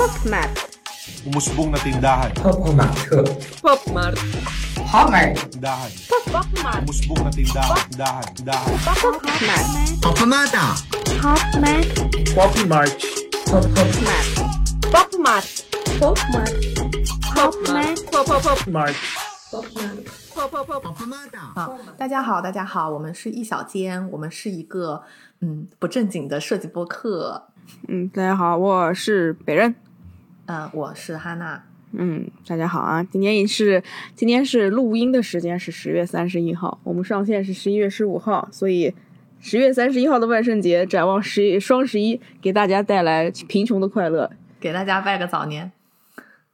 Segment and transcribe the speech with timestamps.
[0.00, 0.80] Pop Mart.
[1.28, 2.32] Umusbong na tindahan.
[2.40, 2.96] Pop Mart.
[3.60, 4.16] Pop Mart.
[4.88, 5.36] Pop Mart.
[5.52, 5.90] Tindahan.
[6.08, 6.80] Pop Mart.
[6.88, 7.76] Umusbong na tindahan.
[7.92, 8.24] Tindahan.
[8.32, 8.72] Tindahan.
[8.80, 8.96] Pop
[9.44, 9.68] Mart.
[10.00, 10.64] Papamata.
[11.20, 11.84] Pop Mart.
[12.32, 12.96] Pop Mart.
[13.44, 14.24] Pop Pop Mart.
[14.88, 15.46] Pop Mart.
[16.00, 16.48] Pop Mart.
[17.36, 18.00] Pop Mart.
[18.08, 18.96] Pop Pop Pop Mart.
[20.32, 20.80] Pop Pop Pop.
[20.80, 21.52] Papamata.
[21.52, 25.02] 好，大家好，大家好，我们是一小间，我们是一个
[25.44, 27.52] 嗯不正经的设计播客。
[27.86, 29.76] 嗯，大家好，我是北人。
[30.50, 31.62] 嗯、我是哈娜。
[31.92, 33.04] 嗯，大家好啊！
[33.04, 33.80] 今天也是
[34.16, 38.92] 今天是录音的时间是十月三十一号，我们上线是十一月十五号，所以
[39.38, 44.28] 十月三十一号的万圣节，展望十一双十一，给大家带来贫穷的快乐。
[44.58, 45.70] 给大家拜个早年。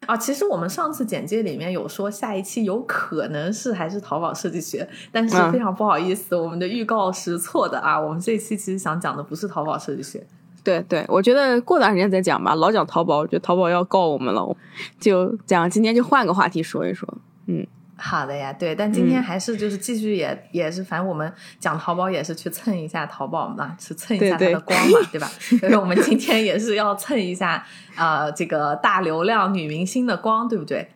[0.05, 7.99] 啊，其实我们上次简介里面有说下一期有可能是还是淘宝设计学，但是嗯非常不好意思，我们的预告是错的啊。
[7.99, 10.27] 我们这期其实想讲的不是淘宝设计学，
[10.67, 14.57] 对对，我觉得过段时间再讲吧，老讲淘宝，我觉得淘宝要告我们了，
[14.99, 17.09] 就讲今天就换个话题说一说。
[17.47, 17.65] 嗯
[17.99, 25.27] 好的呀，对，但今天嗯还是就是继续也、也是，反正我们讲淘宝也是去蹭一下淘宝嘛，去蹭一下它的光嘛，对吧？
[25.61, 27.65] 所以我们今天也是要蹭一下
[27.97, 30.87] 呃这个大流量女明星的光，对不对？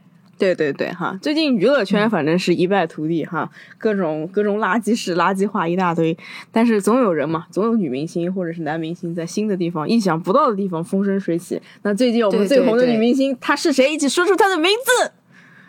[0.40, 6.16] 对对对，哈，最近娱乐圈反正是一败涂地哈，各种各种垃圾事、垃圾话一大堆，
[6.50, 11.60] 但是总有人嘛，总有女明星或者是男明星在新的地方、意想不到的地方风生水起。
[11.82, 13.92] 那最近我们最红的女明星，她是谁？
[13.92, 15.12] 一起说出她的名字。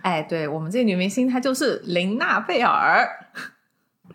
[0.04, 3.06] 哎，对我们这女明星她就是林娜贝尔，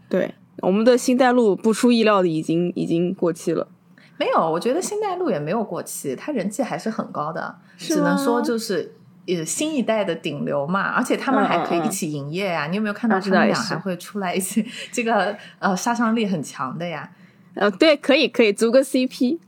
[0.08, 3.68] 对，我们的新黛露不出意料的已经已经过期了。
[4.16, 8.94] 没有，我觉得新黛露也没有过期，她人气还是很高的，只能说就是。
[9.26, 14.64] 呃，新一代的顶流嘛，而且他们还可以一起营业呀、你有没有看到啊他们俩还会出来一起？
[14.92, 17.10] 这个呃杀伤力很强的呀，
[17.54, 19.38] 呃，对，可以可以组个 CP，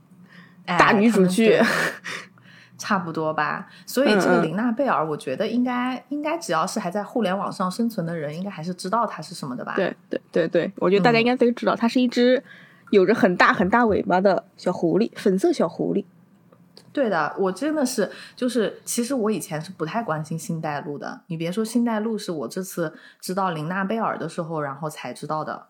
[0.65, 1.57] 哎大女主剧
[2.77, 3.67] 差不多吧。
[3.85, 9.73] 所以这个嗯嗯琳娜贝尔，我觉得应该应该只要是还在互联网上生存的人，应该还是知道它是什么的吧？
[9.75, 12.43] 对对对对，我觉得大家嗯应该都知道，它是一只
[12.89, 16.03] 有着很大很大尾巴的小狐狸，粉色小狐狸。
[16.91, 21.21] 对的，我真的是就是，其实我以前是不太关心星黛露的。
[21.27, 25.67] 你别说星黛露，是我这次知道琳娜贝尔的时候，然后才知道的。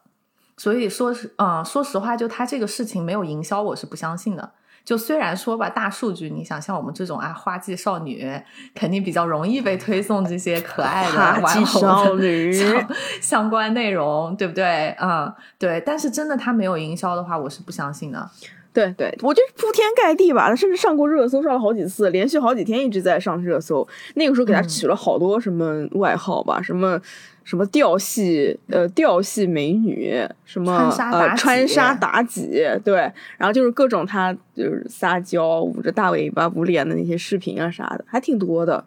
[0.57, 4.51] 所以说是，嗯，说实话，就他这个事情没有营销，我是不相信的。
[4.85, 8.27] 就虽然说吧，大数据，你想像我们这种啊花季少女，
[8.73, 12.87] 肯定比较容易被推送这些可爱的花季玩偶少女相
[13.21, 14.95] 相关内容，对不对？
[14.99, 15.81] 嗯，对。
[15.85, 18.29] 但是真的他没有营销的话，我是不相信的。
[18.71, 23.85] 对对，我觉得铺天盖地吧，他甚至上过热搜，上了好几次，连续好几天一直在上热搜。
[24.13, 27.01] 那个时候给他嗯取了好多什么外号吧，什么
[27.43, 38.85] 什么调戏呃调戏美女，什么穿呃穿己沙妲己，对，然后就是各种他就是撒娇、捂着大尾巴、捂脸的那些视频啊啥的，还挺多的。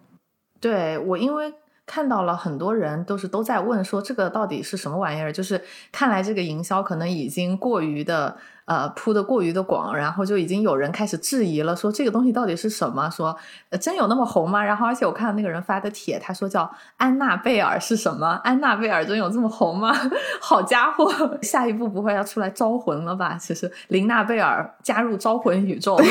[0.60, 1.53] 对我，因为
[1.84, 5.60] 看到了很多人都是都在问说这个到底是什么玩意儿，就是
[5.91, 13.09] 看来这个营销可能已经过于的呃铺的过于的广，然后就已经有人开始质疑了，说这个东西到底是什么？
[13.11, 13.37] 说、
[13.71, 14.62] 呃、真有那么红吗？
[14.62, 18.41] 然后而且我看到那个人发的帖，他说叫安娜贝尔是什么？
[18.45, 19.93] 安娜贝尔真有这么红吗？
[20.41, 23.37] 好家伙，下一步不会要出来招魂了吧？
[23.41, 25.99] 其实琳娜贝尔加入招魂宇宙。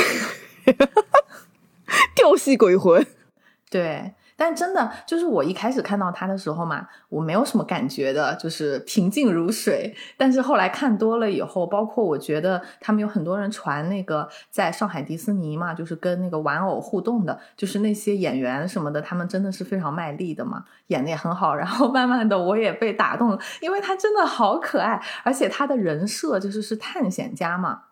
[2.15, 3.05] 调戏鬼魂，
[3.69, 9.95] 对，但真的就是我一开始看到他的时候嘛，我没有什么感觉的，就是平静如水。
[10.17, 21.53] 但是后来看多了以后，包括我觉得他们有很多人传那个在上海迪士尼嘛，就是跟那个玩偶互动的，就是那些演员什么的，他们真的是非常卖力的嘛，演的也很好。
[21.53, 27.83] 然后慢慢的我也被打动了，因为他真的好可爱，而且他的人设就是是探险家嘛。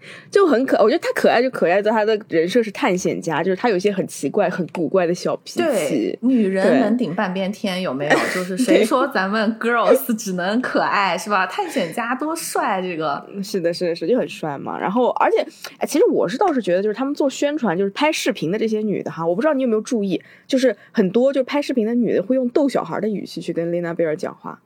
[0.30, 6.18] 就很可，我觉得他可爱就可爱在他的人设是探险家，就是他有一些很奇怪、很古怪的小脾对气，。
[6.22, 8.16] 女人能顶半边天，有没有？
[8.34, 11.46] 就是谁说咱们 girls 只能可爱是吧？
[11.46, 14.78] 探险家多帅，这个是的，是的，是的就很帅嘛。
[14.78, 15.38] 然后，而且，
[15.78, 24.60] 哎，其实我是倒是觉得，就是他们做宣传，就是拍视频的这些女的哈，我不知道你有没有注意，就是很多就是拍视频的女的会用逗小孩的语气去跟琳娜贝尔讲话。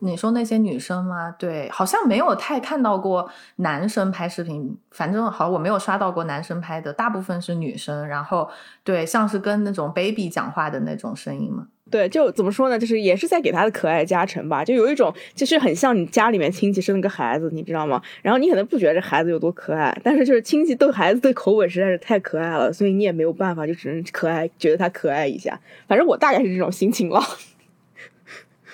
[0.00, 1.34] 你说那些女生吗？
[1.38, 8.08] 对，好像没有太看到过男生拍视频，反正好我没有刷到过男生拍的，大部分是女生。
[8.08, 8.50] 然后
[8.82, 11.68] 对，像是跟那种 baby 讲话的那种声音嘛。
[11.90, 12.78] 对，就怎么说呢？
[12.78, 18.00] 就是也是在给他的可爱加成吧，就有一种就是很像你家里面亲戚生了个孩子，你知道吗？
[18.22, 25.58] 然后你可能不觉得这孩子有多可爱，但是就是亲戚逗孩子的口吻实在是太可爱了，所以你也没有办法，就只能可爱，觉得他可爱一下。
[25.88, 27.20] 反正我大概是这种心情了。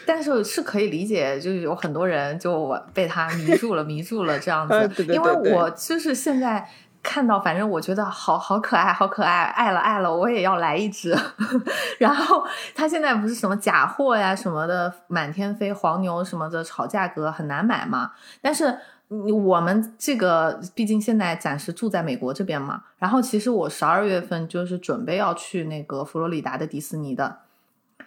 [0.07, 4.73] 但是是可以理解，就是有很多人就被他迷住了，迷住了这样子。
[4.75, 6.67] 呃对对对对因为我就是现在
[7.03, 11.17] 看到，反正我觉得好好可爱，好可爱，爱了爱了，我也要来一只。
[11.99, 12.45] 然后
[12.75, 18.13] 他现在不是什么假货呀什么的满天飞，黄牛什么的炒价格很难买嘛。
[18.41, 18.77] 但是
[19.09, 27.39] 我们这个毕竟现在暂时住在美国这边嘛，然后其实我十二月份就是准备要去那个佛罗里达的迪士尼的。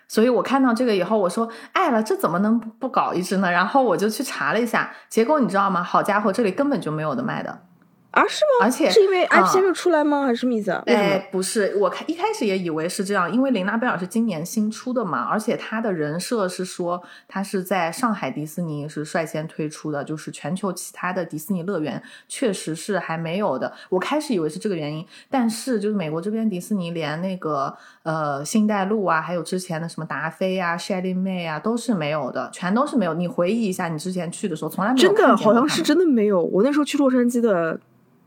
[0.09, 3.50] 所以我看到这个以后，我说爱了，这怎么能不搞一只呢？
[3.50, 5.81] 然后我就去查了一下，结果你知道吗？
[5.81, 7.69] 好家伙，这里根本就没有的卖的。
[8.11, 8.65] 啊，是吗？
[8.65, 10.23] 而且是因为啊 IP 还没有出来吗？
[10.25, 23.71] 还是什么意思哎，不是，我开一开始也以为是这样，因为琳娜贝尔是今年新出的嘛，而且她的人设是说她是在上海迪士尼是率先推出的，就是全球其他的迪士尼乐园确实是还没有的。
[23.89, 27.71] 我开始以为是这个原因，但是就是美国这边迪士尼连那个
[28.03, 33.13] 呃星黛露啊，还有之前的什么达菲啊、Shelly May 啊都是没有的，全都是没有。
[33.13, 36.41] 你回忆一下，你之前去的时候从来没有真的好像是真的没有。
[36.41, 37.79] 我那时候去洛杉矶的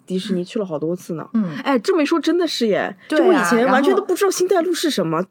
[0.06, 1.28] 迪士尼去了好多次呢。
[1.34, 1.56] 嗯。
[1.64, 5.25] 哎，这么一说真的是耶，对就我以前完全都不知道星黛露是什么。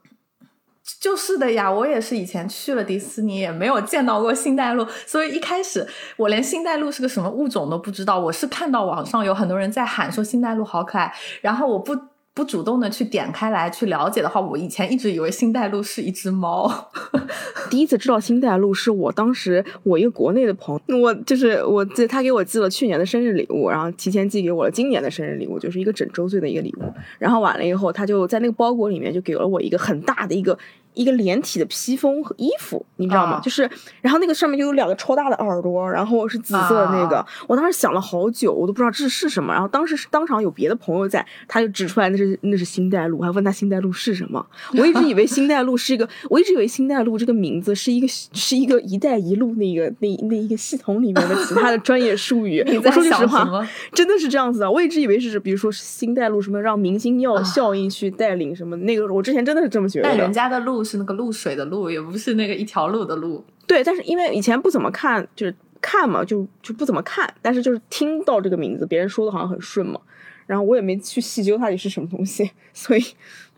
[1.00, 5.88] 就是的呀，我也是以前去了迪士尼，也没有见到过星黛露，所以一开始
[6.18, 8.19] 我连星黛露是个什么物种都不知道。
[8.19, 11.95] 我是看到网上有很多人在喊说星黛露好可爱，然后我不
[12.33, 16.89] 不主动的去点开来去了解的话，我以前一直以为星黛露是一只猫。
[17.69, 26.83] 第一次知道星黛露是我当时我一个国内的朋友，我就是我记他给我寄了去年的生日礼物，然后提前寄给我了今年的生日礼物，就是一个整周岁的一个礼物。
[27.19, 30.57] 然后完了以后，他就在那个包裹里面就给了我一个很大的一个
[30.93, 33.33] 一个连体的披风和衣服，你知道吗？
[33.33, 33.69] 啊就是
[34.01, 37.17] 然后那个上面就有两个超大的耳朵，然后是紫色的那个。
[37.17, 39.53] 啊我当时想了好久，我都不知道这是什么。
[39.53, 44.45] 然后当时是当场有别的朋友在，他就指出来那是那是星黛露，我还问他星黛露是什么。
[44.77, 52.61] 我一直以为星黛露是一个，我一直以为星黛露这个名字是一个是一个“一带一路”那个那那一个系统里面的其他的专业术语。
[52.83, 54.71] 我说句实话真的是这样子的。
[54.71, 60.09] 我一直以为是比如说是星黛露什么让明星要啊效应去带领什么那个，我之前真的是这么觉得的。
[60.09, 63.44] 但人家的路是那个露水的露，也不是那个一条路的路。
[63.68, 70.00] 对，但是因为以前不怎么看，就是看嘛，就就不怎么看，但是就是听到这个名字，别人说的好像很顺嘛，
[70.45, 73.04] 然后我也没去细究它到底是什么东西，所以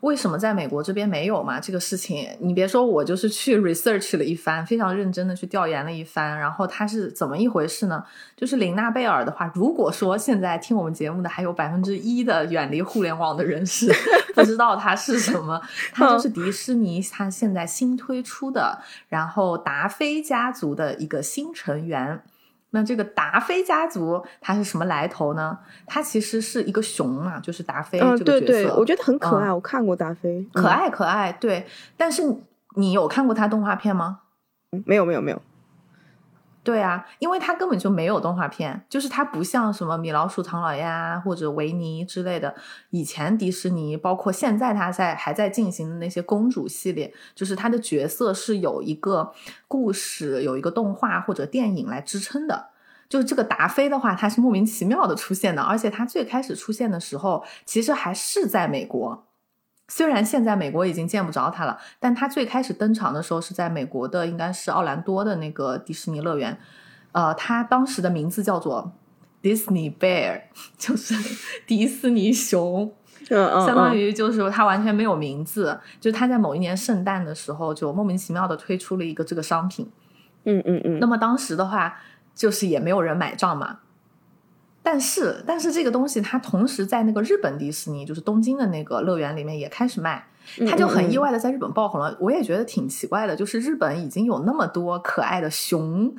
[0.03, 1.61] 为什么在美国这边没有嘛？
[1.61, 8.03] 这个事情，你别说，我就是去 research 了一番，非常认真的去调研了一番，然后它是怎么一回事呢？
[8.35, 13.89] 就是琳娜贝尔的话，如果说现在听我们节目的还有百分之一的远离互联网的人士
[14.35, 15.61] 不知道它是什么，
[15.93, 22.21] 它就是迪士尼它现在新推出的，然后达菲家族的一个新成员。
[22.75, 25.57] 那这个达菲家族它是什么来头呢？
[25.85, 28.45] 它其实是一个熊嘛，就是达菲嗯，这个角色。
[28.47, 31.65] 对对，我觉得很可嗯爱，我看过达菲，可爱可爱，对。
[31.95, 32.23] 但是
[32.75, 34.21] 你有看过他动画片吗？
[34.71, 35.39] 嗯，没有没有没有，
[36.63, 42.55] 对啊，因为它根本就没有动画片，就是它不像什么米老鼠、唐老鸭或者维尼之类的。
[42.91, 49.33] 以前迪士尼，包括现在它在还在进行的那些公主系列，就是它的角色是有一个
[49.67, 52.69] 故事、有一个动画或者电影来支撑的。
[53.09, 59.25] 就是这个达菲的话，它是莫名其妙的出现的，而且它最开始出现的时候，其实还是在美国。
[59.95, 66.57] 虽然现在美国已经见不着他了，但他最开始登场的时候是在美国的，应该是奥兰多的那个迪士尼乐园。
[67.11, 68.91] 呃，他当时的名字叫做
[69.43, 70.45] Disney Bear，
[70.79, 71.13] 就是
[71.67, 72.91] 迪士尼熊。
[73.29, 79.91] 相当嗯于就是他完全没有名字，就是它在某一年圣诞的时候就莫名其妙的推出了一个这个商品。
[80.45, 82.01] 嗯嗯嗯，那么当时的话，
[82.33, 83.77] 就是也没有人买账嘛。
[84.83, 90.27] 但是，但是这个东西它同时在那个日本迪士尼，就是东京的那个乐园里面也开始卖，
[90.69, 92.15] 它就很意外的在日本爆红了。
[92.19, 96.13] 我也觉得挺奇怪的，就是日本已经有那么多可爱的熊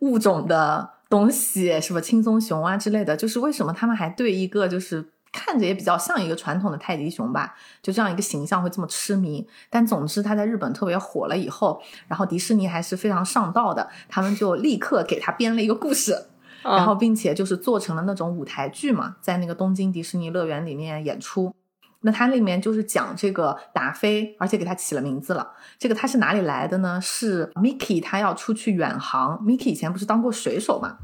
[0.00, 9.46] 物种的东西，什么青松熊啊之类的，就是为什么他们还对一个就是看着也比较像一个传统的泰迪熊吧，就这样一个形象会这么痴迷？
[9.70, 16.16] 但总之，它在日本特别火了以后，然后迪士尼还是非常上道的，他们就立刻给他编了一个故事。
[16.62, 21.54] 然后并且就是做成了那种舞台剧嘛，在那个东京迪士尼乐园里面演出。
[22.02, 25.50] 那它里面就是讲这个达菲，而且给它起了名字了。
[25.78, 27.00] 这个它是哪里来的呢？
[27.00, 30.98] 是 Mickey 他要出去远航，Mickey 以前不是当过水手嘛？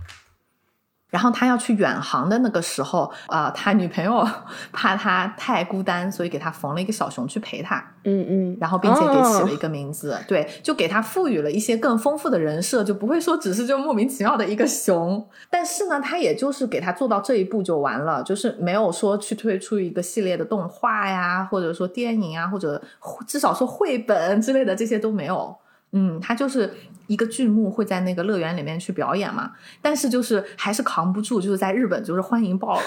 [1.15, 4.27] 然后他要去远航的那个时候，啊、他女朋友
[4.73, 7.77] 怕他太孤单，所以给他缝了一个小熊去陪他。
[8.03, 15.25] 嗯嗯，然后并且给起了一哦个名字，对，就给他赋予了一些更丰富的人设，就不会说只是就莫名其妙的一个熊。
[15.49, 22.83] 但是呢，他也就是给他做到这一步就完了，就是没有说去推出一个系列的动画呀，或者说电影啊，或者
[23.25, 25.57] 至少说绘本之类的这些都没有。
[25.97, 26.75] 嗯，他就是
[27.07, 32.83] 一个剧目会在那个乐园里面去表演嘛，但是就是还是扛不住，就是在日本就是欢迎爆了。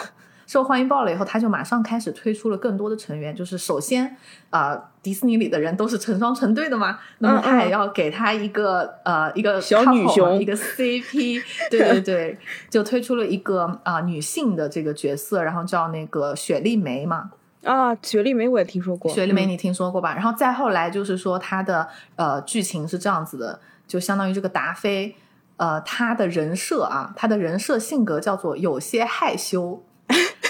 [0.46, 3.36] 受欢迎爆了以后，他就马上开始推出了更多的成员。
[3.36, 4.16] 就是首先，
[4.50, 17.30] 呃，迪士尼里的人都是成双成对的嘛，那么他也要给他一个呃一个小女熊一个 CP， 对对对，就推出了一个啊、呃女性的这个角色，然后叫那个雪莉梅嘛，
[17.64, 20.14] 啊，雪莉梅我也听说过，雪莉梅嗯你听说过吧？
[20.14, 25.16] 然后再后来就是说它的呃剧情是这样子的，就相当于这个达菲，
[25.58, 29.84] 呃，他的人设啊，他的人设性格叫做有些害羞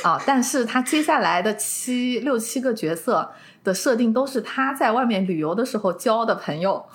[0.03, 3.31] 啊，但是他接下来的七六七个角色
[3.63, 6.85] 的设定都是他在外面旅游的时候交的朋友。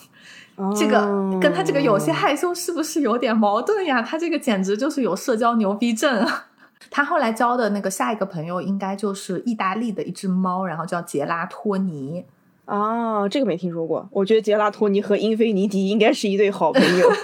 [0.78, 1.00] 这个
[1.40, 4.02] 跟他这个有些害羞是不是有点矛盾呀？
[4.02, 6.46] 他这个简直就是有社交牛逼症啊！
[6.90, 12.24] 他后来交的那个下一个朋友应该就是意大利的一只猫，然后叫杰拉托尼。
[12.64, 14.08] 哦，这个没听说过。
[14.12, 17.08] 我觉得杰拉托尼和英菲尼迪应该是一对好朋友。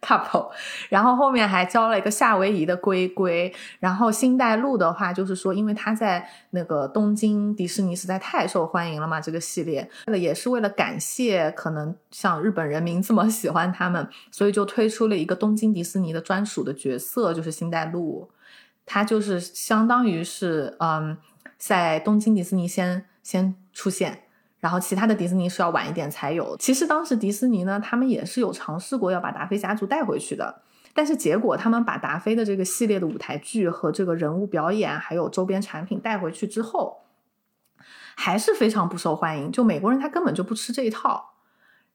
[0.00, 0.48] couple，
[0.88, 18.26] 然后后面还交了一个夏威夷的龟龟，然后星黛露的话就是说，因为他在那个东京迪士尼实在太受欢迎了嘛，这个系列，那也是为了感谢可能像日本人民这么喜欢他们，所以就推出了一个东京迪士尼的专属的角色，就是星黛露，
[18.92, 21.16] 它就是相当于是嗯，
[21.56, 24.24] 在东京迪士尼先先出现。
[24.58, 26.56] 然后其他的迪士尼是要晚一点才有。
[26.56, 37.02] 其实当时迪士尼呢，他们也是有尝试过要把达菲家族带回去的，但是结果他们把达菲的这个系列的舞台剧和这个人物表演还有周边产品带回去之后，
[38.16, 39.52] 还是非常不受欢迎。
[39.52, 41.34] 就美国人他根本就不吃这一套。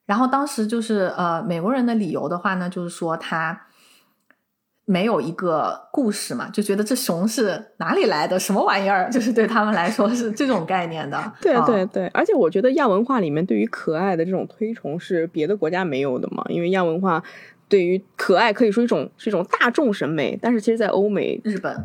[0.05, 3.67] 然后当时就是呃，美国人的理由的话呢，就是说他。
[4.85, 11.33] 没有一个故事嘛，就觉得这熊是哪里来的，什么玩意儿，就是对他们来说是这种概念的。
[11.41, 17.23] 对啊对对，而且我觉得亚文化里面对于可爱的这种推崇是别的国家没有的嘛，因为亚文化
[17.67, 21.75] 对于可爱可以说一种是一种大众审美，但是其实，在欧美，日本，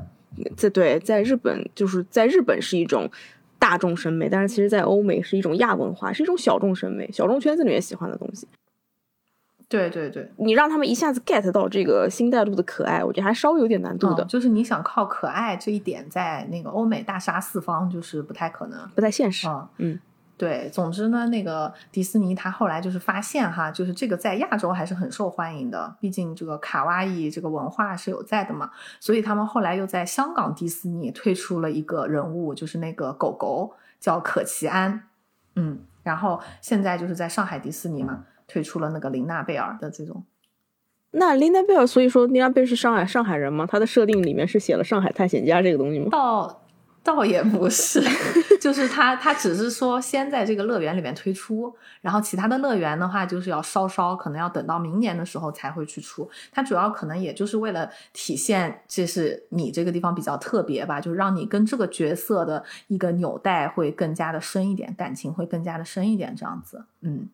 [0.54, 3.11] 在对，在日本就是在日本是一种
[3.59, 8.47] 大众审美，但是其实，在欧美是一种亚文化，是一种小众审美，小众圈子里面喜欢的东西。
[9.71, 18.89] 对对对，你让他们一下子 get 到这个星黛露的可爱，我觉得还稍微有点难度的，嗯就是你想靠可爱这一点，在那个欧美大杀四方，就是不太可能。
[18.97, 19.47] 不太现实。
[19.47, 20.00] 嗯嗯，
[20.37, 35.05] 对，总之呢，那个迪士尼它后来就是发现哈，就是这个在亚洲还是很受欢迎的，毕竟这个卡哇伊这个文化是有在的嘛，所以他们后来又在香港迪士尼推出了一个人物，就是那个狗狗叫可奇安，
[35.55, 40.25] 嗯，然后现在就是在上海迪士尼嘛，推出了那个琳娜贝尔的这种。
[41.12, 43.66] 那琳娜贝尔，所以说琳娜贝尔是上海上海人吗？
[43.66, 46.07] 他的设定里面是写了《上海探险家》这个东西吗？
[46.11, 46.62] 倒
[47.02, 48.00] 倒也不是，
[48.61, 56.30] 就是他他只是说先在这个乐园里面推出，然后其他的乐园的话就是要稍稍可能要等到明年的时候才会去出。
[56.52, 67.28] 它主要可能也就是为了体现这是你这个地方比较特别吧，就让你跟这个角色的一个纽带会更加的深一点，感情会更加的深一点，这样子，嗯。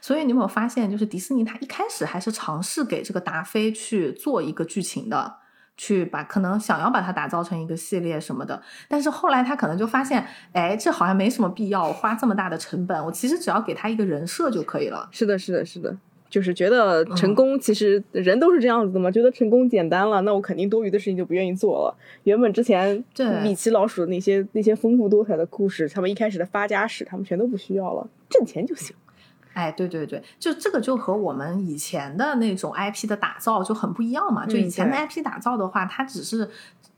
[0.00, 5.34] 所以你有没有发现，就是迪士尼它一开始还是尝试给这个达菲去做一个剧情的，
[5.76, 15.08] 去把可能想要把它打造成一个系列什么的，但是后来他可能就发现，哎，这好像没什么必要，我花这么大的成本，我其实只要给他一个人设就可以了。
[15.12, 15.96] 是的，是的，是的，
[16.28, 21.96] 就是觉得成功，其实人都是这样子的嘛，觉得成功简单了，那我肯定多余的事情就不愿意做了。
[22.24, 28.94] 原本之前对米奇老鼠的那些那些丰富多彩的故事，他们一开始的发家史，他们全都不需要了，挣钱就行。
[29.58, 34.46] 哎，对对对，就这个就和我们以前的那种 IP 的打造就很不一样嘛。
[34.46, 36.48] 就以前的 IP 打造的话，它只是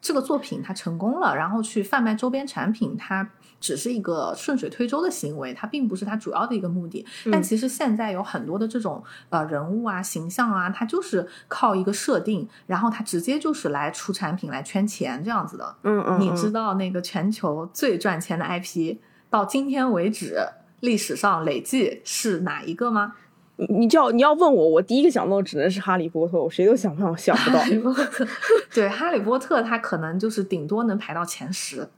[0.02, 3.26] 这个作品它成功了，然后去贩卖周边产品，它
[3.58, 7.06] 只是一个顺水推舟的行为，它并不是它主要的一个目的。
[7.32, 15.74] 但嗯其实现在有很多的这种呃人物啊、形象啊，它就是靠一个设定，然后它直接就是来出产品来圈钱这样子的。
[15.84, 18.98] 嗯嗯，你知嗯道那个全球最赚钱的 IP
[19.30, 20.36] 到今天为止
[20.80, 23.14] 历史上累计是哪一个吗？
[23.56, 27.66] 你你叫你要问我，我第一个想到的只能是哈利波特，我谁都想不到想不到哈。
[27.66, 28.26] 利波特，
[28.72, 31.88] 对，哈利波特它可能就是顶多能排到前十，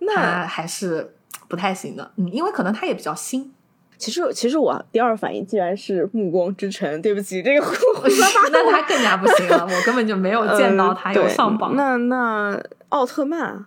[0.00, 1.14] 那还是
[1.46, 2.10] 不太行的。
[2.16, 3.52] 嗯，因为可能它也比较新。
[3.96, 7.64] 其实其实我第二反应竟然是《暮光之城》，对不起，这个
[8.50, 11.76] 那他更加不行了，我根本就没有见到他有上榜。
[11.76, 13.64] 那那奥特曼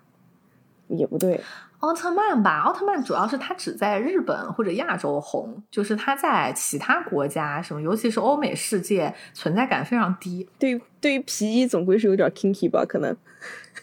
[0.90, 1.40] 也不对，
[1.80, 10.48] 奥特曼吧，奥特曼主要是它只在日本或者亚洲红，就是它在其他国家什么，尤其是欧美世界存在感非常低。
[10.58, 13.16] 对于对于皮衣总归是有点 kinky 吧，可能。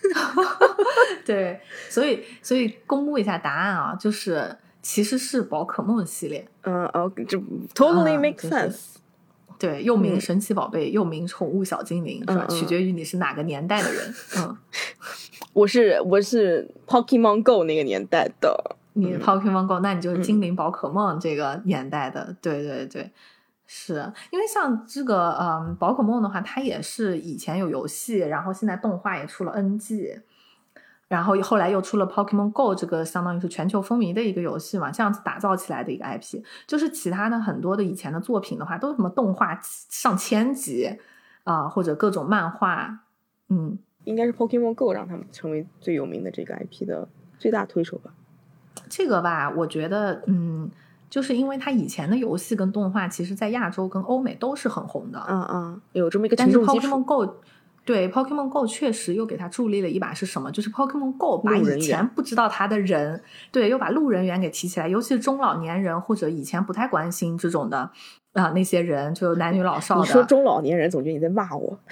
[1.24, 7.38] 对，所以所以公布一下答案啊，就是其实是宝可梦系列，嗯哦，这
[7.74, 8.96] totally 啊 make sense。
[9.58, 10.20] 对，又名嗯。
[10.20, 12.46] 神奇宝贝，又名宠物小精灵，是吧？
[12.48, 14.14] 取决于你是哪个年代的人。
[14.38, 14.56] 嗯，
[15.52, 19.20] 我是我是 Pokemon Go 那个年代的，你嗯。
[19.20, 23.10] Pokemon Go，那你就是精灵宝可梦这个年代的，对对对，
[23.66, 30.18] 是因为像这个嗯宝可梦的话，它也是以前有游戏，然后现在动画也出了 N 季，
[31.12, 40.88] 然后后来又出了 Pokemon Go 这个相当于是全球风靡的一个游戏嘛，这样子打造起来的一个 IP，就是其他的很多的以前的作品的话，都是什么动画上千集
[41.44, 43.00] 啊、或者各种漫画，
[43.50, 43.78] 嗯。
[44.04, 47.06] 应该是 Pokemon Go 让他们成为最有名的这个 IP 的
[47.38, 48.14] 最大推手吧。
[48.88, 50.70] 这个吧，我觉得，嗯，
[51.10, 57.04] 就是因为它以前的游戏跟动画，其实在亚洲跟欧美都是很红的，嗯嗯，有这么一个但是 Pokemon 础。
[57.04, 57.34] Go。
[57.84, 60.50] 对 Pokemon Go 确实又给它助力了一把，是什么？
[60.50, 67.90] 就是 Pokemon Go 把以前不知道他的人，对，又把路人缘给提起来，尤其是中老年人或者以前不太关心这种的
[68.34, 70.00] 啊、那些人，就男女老少的。
[70.00, 71.78] 你说中老年人，总觉得你在骂我。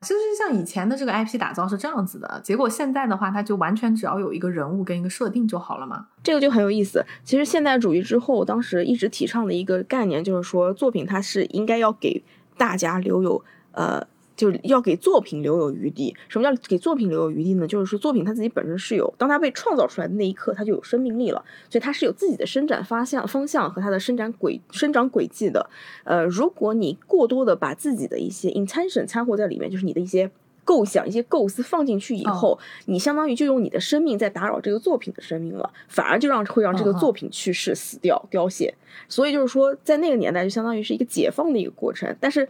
[0.00, 6.06] 其实像以前的这个 IP 打造是这样子的，结果现在的话，它就完全只要有一个人物跟一个设定就好了嘛。
[6.22, 7.04] 这个就很有意思。
[7.24, 12.22] 其实现代主义之后，当时一直提倡的一个概念就是说，作品它是应该要给
[12.56, 13.44] 大家留有
[13.78, 14.06] 呃。
[14.38, 16.14] 就是要给作品留有余地。
[16.28, 17.66] 什么叫给作品留有余地呢？
[17.66, 25.68] 就是说作品它自己本身是有，当它被创造出来的那一刻，它就有生命力了，所以它是有自己的伸展方向、方向和它的生长轨、生长轨迹的。
[26.04, 30.30] 呃，如果你过多的把自己的一些 intention 掺和在里面，就是你的一些
[30.62, 32.56] 构想、一些构思放进去以后，
[32.86, 38.72] 你相当于就用你的生命在打扰这个作品的生命了，反而就让会让这个作品去世、死掉、凋谢。
[39.08, 42.48] 所以就是说，在那个年代就相当于是一个解放的一个过程，但是。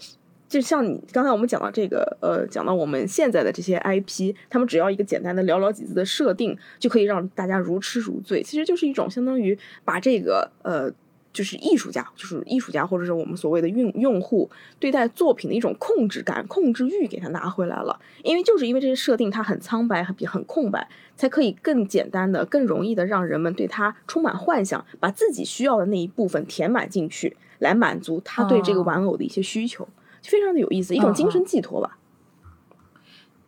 [0.48, 8.42] 就像你刚才我们讲到这个，呃，讲到我们现在的这些 IP，他们只要一个简单的寥寥几字的设定，就可以让大家如痴如醉。
[8.42, 10.90] 其实就是一种相当于把这个呃，
[11.34, 14.48] 就是艺术家，就是艺术家或者是我们所谓的用用户
[14.80, 18.00] 对待作品的一种控制感、控制欲给它拿回来了。
[18.22, 29.84] 因为就是因为这些设定它很苍白、很很空白，才可以更简单的、更容易的让人们对它充满幻想，把自己需要的那一部分填满进去，来满足他对这个哦玩偶的一些需求。
[29.84, 29.90] 就
[30.22, 31.96] 非常的有意思，一种嗯精神嗯寄托吧。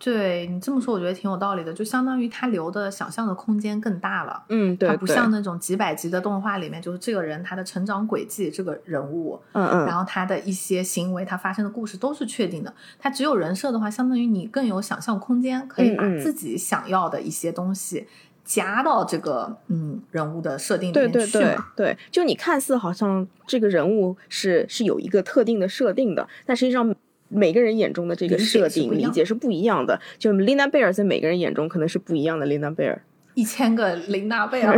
[0.02, 4.42] 对你这么说，我觉得挺有道理的，就相当于他留的想象的空间更大了。
[4.48, 12.72] 嗯，对，它不像那种几百集的动画里面，就是这个人他的成长轨迹，这个人物，嗯嗯，然后他的一些行为，他发生的故事都是确定的。
[12.98, 18.08] 他只有人设的话，相当于你更有想象空间，可以把自己想要的一些东西
[18.50, 21.66] 加到这个嗯人物的设定里面去对对嘛。
[21.76, 26.92] 对，就你看似好像这个人物是是有一个特定的设定的，但实际上
[27.28, 30.00] 每个人眼中的这个设定理解是不一样的。
[30.18, 33.00] 就琳娜贝尔在每个人眼中可能是不一样的琳娜贝尔。
[33.34, 34.76] 一千个琳娜贝尔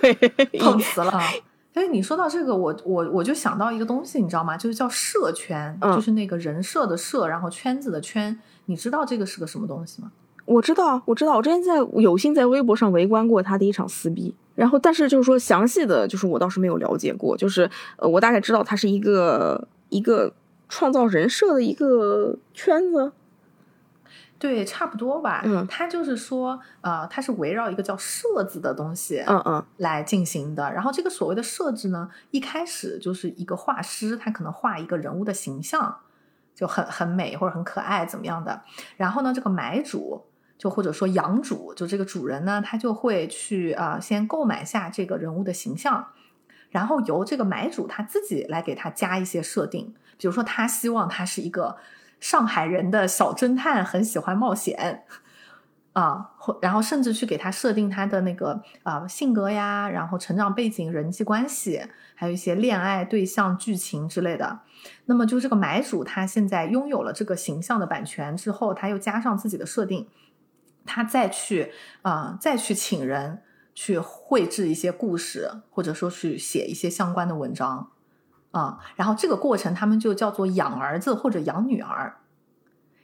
[0.00, 0.14] 对，
[0.58, 1.12] 碰瓷了。
[1.74, 4.56] 所以你说到这个，我我我就想到一个东西，你知道吗？
[4.56, 8.36] 就是叫社圈，嗯就是那个人设的社，然后圈子的圈。
[8.64, 10.10] 你知道这个是个什么东西吗？
[10.50, 20.32] 我知道，我知道，我之前在有幸在微博上围观过他的一场撕逼，然后但是就是说详细的，就是我倒是没有了解过，就是呃，我大概知道他是一个一个
[20.68, 23.12] 创造人设的一个圈子。
[24.40, 25.42] 对，差不多吧。
[25.44, 30.72] 嗯他就是说，呃，他是围绕一个叫设字的东西，嗯嗯来进行的。
[30.72, 35.94] 然后这个所谓的设置呢，一开始就是一个画师，他可能画一个人物的形象，
[36.54, 38.62] 就很很美或者很可爱怎么样的。
[38.96, 40.24] 然后呢，这个买主
[40.60, 46.08] 就或者说养主，就这个主人呢，他就会去啊、先购买下这个人物的形象，
[46.68, 51.78] 然后由这个买主他自己来给他加一些设定，比如说他希望他是一个
[52.20, 55.04] 上海人的小侦探，很喜欢冒险。
[55.92, 61.82] 啊，或然后甚至去给他设定他的那个啊、性格呀，然后成长背景、人际关系，
[62.14, 64.60] 还有一些恋爱对象、剧情之类的。
[65.06, 70.06] 那么就这个买主他现在拥有了这个形象的版权之后，他又加上自己的设定，
[70.86, 73.42] 他再去啊、再去请人
[73.74, 77.90] 去绘制一些故事，或者说去写一些相关的文章
[78.50, 82.16] 啊、然后这个过程他们就叫做养儿子或者养女儿。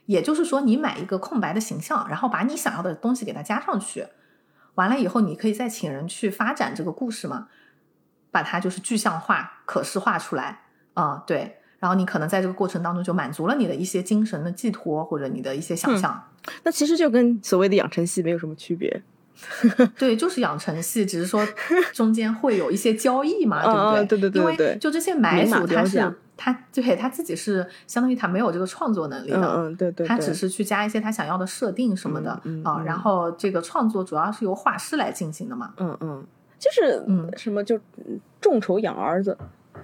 [0.05, 4.07] 也就是说，你买一个空白的形象，然后把你想要的东西给它加上去，
[4.75, 7.49] 完了以后，你可以再请人去发展这个故事嘛，
[8.31, 10.61] 把它就是具象化、可视化出来
[10.93, 11.56] 啊、对。
[11.79, 16.21] 然后你可能在这个过程当中就满足了你的一些精神的寄托或者你的一些想象，
[16.63, 19.01] 那其实就跟所谓的养成系没有什么区别。
[19.99, 21.47] 对，就是养成系，只是说
[21.93, 23.61] 中间会有一些交易嘛，
[24.07, 24.17] 对不对？
[24.17, 32.31] 对对对因为就这些买主他是他对他自己是相当于他没有这个创作能力的，嗯嗯，对对对，他只是去加一些他想要的设定什么的、
[32.63, 35.71] 啊，然后这个创作主要是由画师来进行的嘛。
[35.77, 36.25] 嗯嗯，
[36.57, 39.37] 就是嗯什么就嗯众筹养儿子，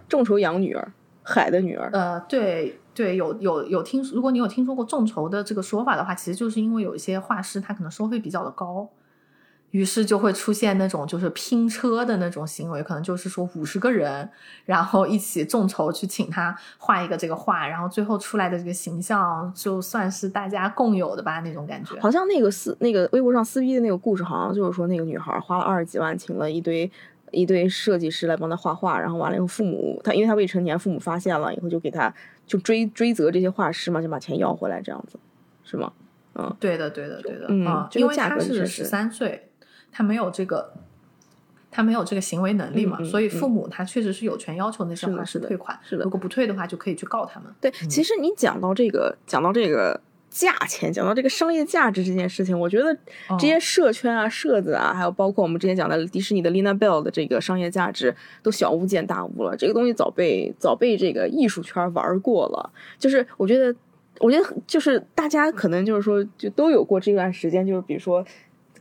[0.10, 0.92] 众筹养女儿，
[1.24, 1.90] 海的女儿。
[1.94, 8.90] 呃，对，对，有有有听，如果你有听说过众筹的这个说法的话，其实就是因为有一些画师他可能收费比较的高，
[9.72, 14.30] 于是就会出现那种就是拼车的那种行为，可能就是说五十个人，
[14.66, 22.00] 然后一起众筹去请他画一个这个画，然后最后出来的这个形象就算是大家共有的吧，那种感觉。
[22.00, 26.92] 好像那个撕那个微博上撕逼的那个故事，好像就是说那个女孩花了二十几万，请了一堆
[27.34, 32.14] 一堆设计师来帮他画画，然后完了以后，父母他因为他未成年，父母发现了以后就给他
[32.48, 35.20] 就追追责这些画师嘛，就把钱要回来，这样子
[35.64, 35.92] 是吗？
[36.36, 39.50] 嗯，对的，对的，对的，嗯因为他是十三岁，
[39.92, 40.74] 他没有这个。
[41.76, 45.80] 他没有这个行为能力嘛，嗯嗯所以父母他确实是有权要求那些画是的是的师退款。
[45.82, 47.52] 是的如果不退的话，就可以去告他们。
[47.60, 50.00] 对，其实你讲到这个，讲到这个
[50.34, 52.92] 价钱，讲到这个商业价值这件事情，我觉得
[53.30, 59.56] 哦这些社圈啊、社子啊，还有包括我们之前讲的迪士尼的 Lina Bell 的这个商业价值，都小巫见大巫了。
[59.56, 62.72] 这个东西早被早被这个艺术圈玩过了。
[62.98, 63.76] 就是我觉得，
[64.20, 68.26] 我觉得就是大家可能就是说，就都有过这段时间，就是比如说。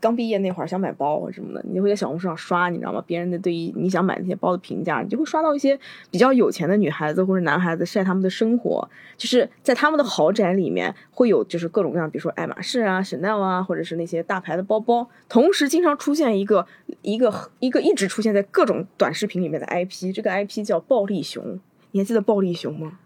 [0.02, 3.00] 刚毕业那会儿想买包什么的，你就会在小红书上刷，你知道吗？
[3.06, 5.78] 别人的对于你想买那些包的评价，你就会刷到一些
[6.10, 16.66] 比较有钱的女孩子或者男孩子晒他们的生活，就是在他们的豪宅里面会有就是各种各样，比如说爱马仕啊、Chanel 啊，或者是那些大牌的包包，同时经常出现一个
[17.02, 21.60] 一个一个一直出现在各种短视频里面的 IP，这个 IP 叫暴力熊，
[21.92, 22.98] 你还记得暴力熊吗？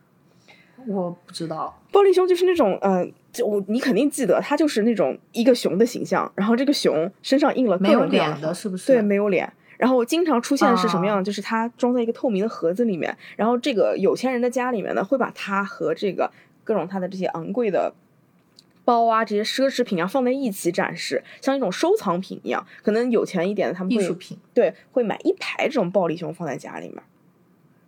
[0.87, 3.04] 我不知道，暴力熊就是那种呃，
[3.37, 8.87] 就我你肯定记得，它就是那种一个熊的形象，然后这个熊身上印了各没有脸的，种各样的是不是？
[8.87, 9.53] 对，没有脸。
[9.77, 11.22] 然后经常出现的是什么啊样？
[11.22, 16.31] 就是它装在一个透明的盒子里面，然后这个有钱人的家里面呢，会把它和这个
[16.64, 17.92] 各种它的这些昂贵的
[18.87, 22.66] 包啊，这些奢侈品啊放在一起展示，像一种收藏品一样。
[22.83, 27.03] 可能有钱一点的他们会艺术品对会买一排这种暴力熊放在家里面。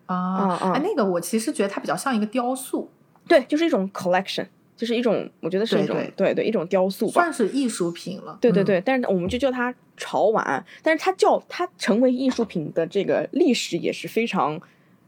[0.05, 2.91] 啊啊哎，那个我其实觉得它比较像一个雕塑，
[3.27, 4.47] 对，就是一种 collection，
[4.79, 7.13] 就是一种我觉得是一种对对对一种雕塑吧。
[7.13, 8.33] 算是艺术品了。
[8.33, 14.59] 嗯，对对对，但是我们就叫它潮玩，但是它叫它成为艺术品的这个历史也是非常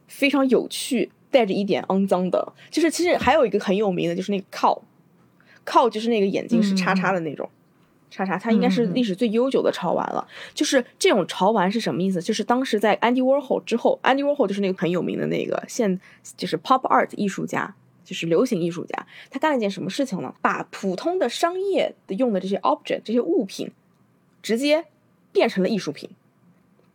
[0.08, 2.52] 非常有趣，带着一点肮脏的。
[2.68, 7.48] 就是其实还有一个很有名的，就是那个 cow，cow 就是那个眼睛是叉叉的那种。
[8.10, 10.26] 叉叉，它应该是历史最悠久的潮玩了。
[10.52, 12.20] 就是这种潮玩是什么意思？
[12.20, 16.00] 就是当时在 Andy Warhol 之后，Andy Warhol 就是那个很有名的那个现
[16.36, 17.72] 就是 pop art 艺术家，
[18.10, 19.06] 就是流行艺术家。
[19.30, 20.34] 他干了一件什么事情呢？
[20.42, 23.70] 把普通的商业的用的这些 object 这些物品，
[24.42, 24.84] 直接
[25.30, 26.10] 变成了艺术品，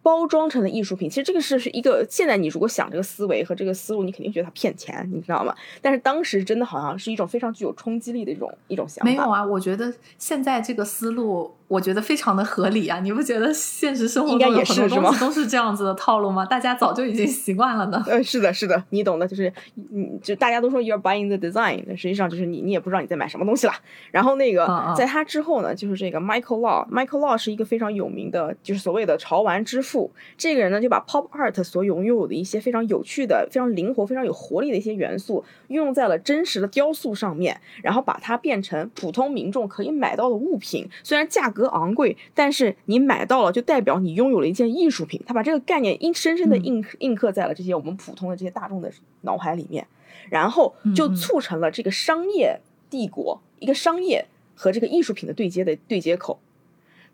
[0.05, 1.09] 包装成的艺术品。
[1.09, 5.55] 其实这个是是一个现在你如果想这个思维和这个思路，你肯定觉得它骗钱，你知道吗？
[5.81, 9.09] 但是当时真的好像是一种非常具有冲击力的一种一种想法。
[9.09, 12.99] 没有啊，我觉得现在这个思路，我觉得非常的合理啊。
[12.99, 16.45] 你不觉得现实生活应该中有很多也是是吗东西都是这样子的套路吗？
[16.45, 18.03] 大家早就已经习惯了呢。
[18.05, 23.73] 呃，是的，是的，你懂的，就是你就大家都说 you're buying the design，但实际上就是你你也不知道你在买什么东西啦。
[24.11, 29.94] 然后那个嗯嗯在他之后呢，就是这个 Michael Law，Michael Law 是一个非常有名的，就是所谓的潮玩之父。
[30.38, 40.88] 这个人呢，就把 pop art 所拥有的一些非常有趣的、非常灵活、非常有活力的一些元素，运用在了真实的雕塑上面，然后把它变成普通民众可以买到的物品。
[41.03, 45.21] 虽然价格昂贵，但是你买到了，就代表你拥有了一件艺术品。
[45.25, 49.86] 他把这个概念印深深的印印刻在了这些我们普通的这些大众的脑海里面，
[50.29, 56.39] 然后就促成了这个商业帝国，一个商业和这个艺术品的对接的对接口。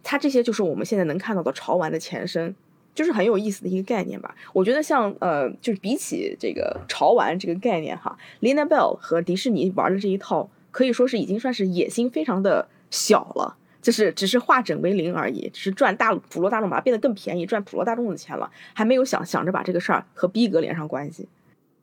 [0.04, 2.56] 它这些就是我们现在能看到的潮玩的前身，
[2.94, 4.36] 就是很有意思的一个概念吧。
[4.54, 13.58] 我觉得像呃，就是比起这个潮玩这个概念哈，Lina Bell 和迪士尼玩的这一套，可以说是已经算是野心非常的小了。
[13.82, 21.28] 就是只是化整为零而已，只是赚大普罗大众把它变得更便宜，赚普罗大众的钱了，还没有想想着把这个事儿和逼格连上关系。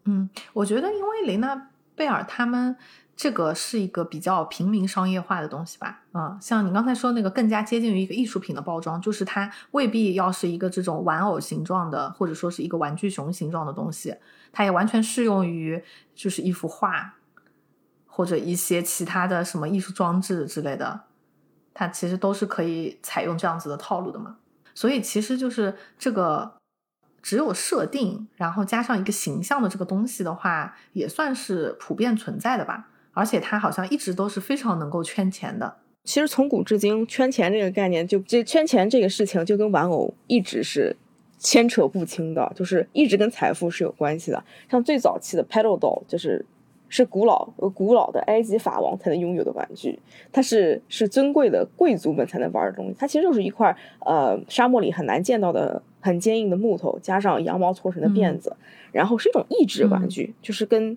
[0.05, 2.77] 嗯，我觉得因为雷娜贝尔他们
[3.19, 14.15] 这个是一个比较平民商业化的东西吧，嗯，像你刚才说那个更加接近于一个艺术品的包装，就是它未必要是一个这种玩偶形状的，或者说是一个玩具熊形状的东西，
[14.53, 15.83] 它也完全适用于
[16.15, 17.17] 就是一幅画
[18.07, 21.01] 或者一些其他的什么艺术装置之类的，
[21.75, 24.37] 它其实都是可以采用这样子的套路的嘛。
[24.77, 26.53] 所以其实就是这个
[27.21, 32.87] 只有设定，然后加上一个形象的这个东西的话，也算是普遍存在的吧。
[33.19, 35.75] 而且它好像一直都是非常能够圈钱的。
[36.05, 40.97] 其实从古至今，圈钱这个概念就这圈钱这个事情就跟玩偶一直是
[41.39, 44.43] 牵扯不清的，就是一直跟财富是有关系的。
[44.71, 46.47] 像最早期的 Pedal Doll 就是
[46.89, 49.99] 是古老呃古老的埃及法王才能拥有的玩具，
[50.33, 52.95] 它是是尊贵的贵族们才能玩的东西。
[52.99, 53.77] 它其实就是一块
[54.07, 58.57] 呃沙漠里很难见到的很坚硬的木头，加上羊毛搓成的辫子，
[58.93, 60.97] 然后是一种益智玩具，就是跟哦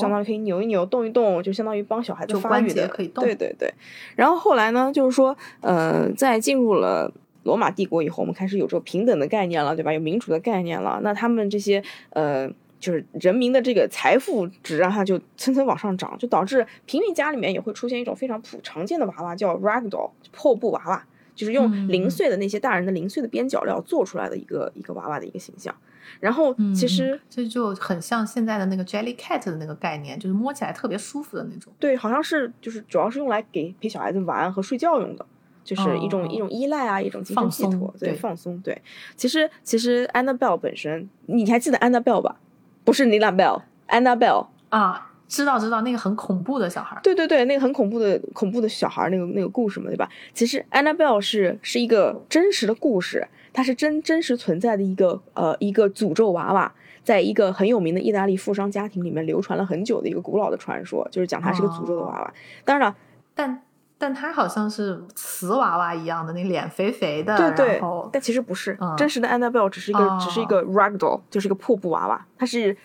[0.00, 2.86] 相当于可以扭一扭、动一动，就相当于帮小孩子发育的。
[2.88, 3.72] 可以动对对对。
[4.16, 7.12] 然后后来呢，就是说，呃，在进入了。
[7.44, 9.90] 罗马帝国以后，我们开始有这种平等的概念了，对吧？
[9.90, 11.00] 有民主的概念了。
[11.02, 12.46] 那他们这些呃，
[12.78, 21.02] 就是人民的这个财富值啊，它就蹭蹭往上涨，就导致平民家里面也会出现一种非常普常见的娃娃，叫 ragdoll 破布娃娃，
[21.34, 25.74] 就是用嗯零碎的那些大人的零碎的边角料做出来的一个一个娃娃的一个形象。
[26.20, 31.72] 然后嗯其实、这就很像现在的那个 Jelly Cat 的那个概念，就是摸起来特别舒服的那种。
[31.78, 35.24] 对，好像是就是主要是用来给陪小孩子玩和睡觉用的。
[35.64, 38.58] 就是一种、哦一种依赖啊，一种精神寄托，对对放松。
[38.62, 38.80] 对，
[39.16, 42.36] 其实其实 Annabelle 本身，你还记得 Annabelle 吧？
[42.84, 44.46] 不是 Nina Bell，Annabelle。
[44.70, 47.02] 啊，知道知道，那个很恐怖的小孩儿。
[47.02, 50.08] 对对对，那个很恐怖的恐怖的小孩儿那个那个故事嘛，对吧？
[50.32, 62.34] 其实 Annabelle 是是一个真实的故事，它是真真实存在的一个呃一个诅咒娃娃，在一个很有名的意大利富商家庭里面流传了很久的一个古老的传说，就是讲它是个诅咒的娃娃。
[62.64, 62.96] 当然了，
[63.34, 63.62] 但
[63.96, 67.80] 但它好像是瓷娃娃一样的，那脸肥肥的，对对
[68.12, 72.76] 但其实不是，嗯真实的 Annabelle 只是一个、哦只是一个 ragdoll，就是一个破布娃娃，它是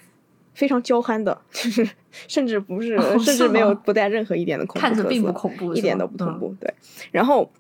[0.56, 1.88] 非常娇憨的，就是
[2.28, 6.48] 甚至不是，哦甚至没有不带任何一点的恐怖看着并不恐怖，一点都不恐怖。
[6.48, 6.74] 嗯对，
[7.12, 7.52] 然后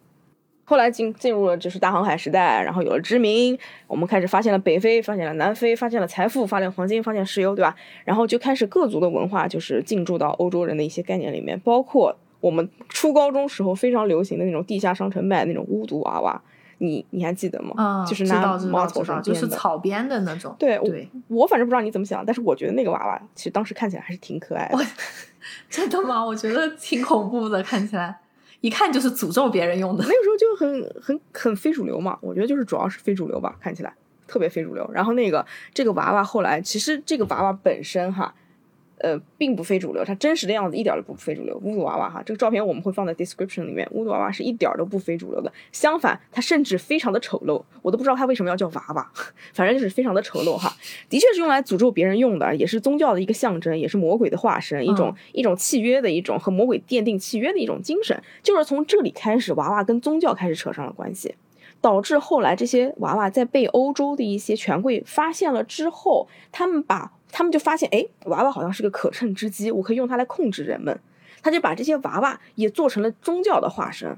[0.65, 7.75] 后来进进入了就是大航海时代，然后有了殖民，我们开始发现了北非，发现了南非，发现了财富，发现了黄金，发现石油，对吧？
[8.05, 16.41] 然后就开始各族的文化就是进驻到欧洲人的一些概念里面，包括我们初高中时候非常流行的那种地下商城卖的那种巫毒娃娃。
[16.79, 17.73] 你你还记得吗？
[17.77, 19.47] 嗯，就是拿知道知猫头道知道，就是。
[19.47, 20.53] 草编的那种。
[20.59, 24.77] 对我对，我反正不知道你怎么想，但是我觉得那个娃娃其实当时看起来还是挺可爱的。
[25.69, 26.25] 真的吗？
[26.25, 28.17] 我觉得挺恐怖的，看起来
[28.63, 30.03] 一看就是诅咒别人用的。
[30.07, 33.93] 那个时候就很很很非主流嘛，我觉得就是主要是非主流吧，看起来
[34.25, 34.89] 特别非主流。
[34.93, 38.33] 然后那个这个娃娃后来，其实这个娃娃本身哈，
[39.03, 41.57] 呃，并不非主流，它真实的样子一点都不非主流。
[41.61, 49.11] 巫毒娃娃哈，这个照片我们会放在 description 里面，巫毒娃娃是一点儿都不非主流的，相反，它甚至非常的丑陋，我都不知道它为什么要叫娃娃，
[49.53, 50.73] 反正就是非常的丑陋哈。
[51.09, 61.35] 的确是用来诅咒别人用的，也是宗教的一个象征，也是魔鬼的化身，一种、嗯一种契约的一种和魔鬼奠定契约的一种精神，就是从这里开始，娃娃跟宗教开始扯上了关系。
[61.81, 70.97] 导致后来这些娃娃在被欧洲的一些权贵发现了之后，他们把他们就发现，哎，娃娃好像是个可乘之机，我可以用它来控制人们。
[71.41, 74.15] 他就把这些娃娃也做成了宗教的化身，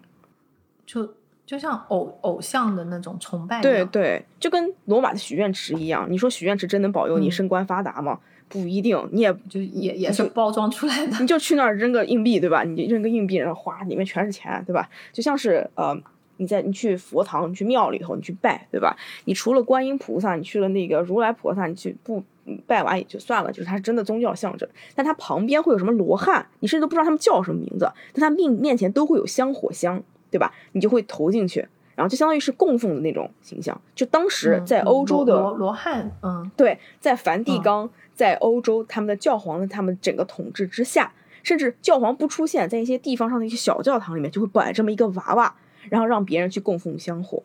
[0.85, 1.11] 就
[1.43, 3.61] 就像偶偶像的那种崇拜。
[3.61, 6.05] 对对，就跟罗马的许愿池一样。
[6.07, 8.19] 你说许愿池真能保佑你嗯升官发达吗？
[8.47, 11.17] 不一定，你也就也也是包装出来的。
[11.19, 12.63] 你就去那儿扔个硬币，对吧？
[12.63, 14.87] 你扔个硬币，然后哗，里面全是钱，对吧？
[15.11, 15.97] 就像是呃，
[16.37, 18.95] 你在你去佛堂，你去庙里头，你去拜，对吧？
[19.25, 24.67] 你除了观音菩萨，你去了那个如来菩萨，你去不嗯拜完也就算了，就是它是真的宗教象征。
[24.93, 30.53] 但它旁边会有什么罗汉，你甚至都不知道他们叫什么名字，但他面面前都会有香火香，对吧？
[30.73, 33.79] 你就会投进去，然后就相当于是供奉的那种形象。
[33.95, 45.55] 就当时在嗯欧洲的罗罗罗汉，嗯，对，在梵蒂嗯冈，在欧洲，他们的教皇的他们整个统治之下，甚至教皇不出现在一些地方上的一些小教堂里面，就会摆这么一个娃娃，
[45.89, 47.41] 然后让别人去供奉香火。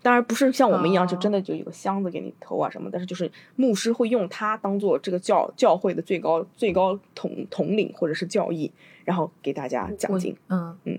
[0.00, 8.70] 当然不是像我们一样，就真的就有个箱子给你投啊什么，但是就是牧师会用它当做这个教教会的最高最高统统领或者是教义，
[9.04, 10.36] 然后给大家讲我经。
[10.48, 10.98] 嗯嗯。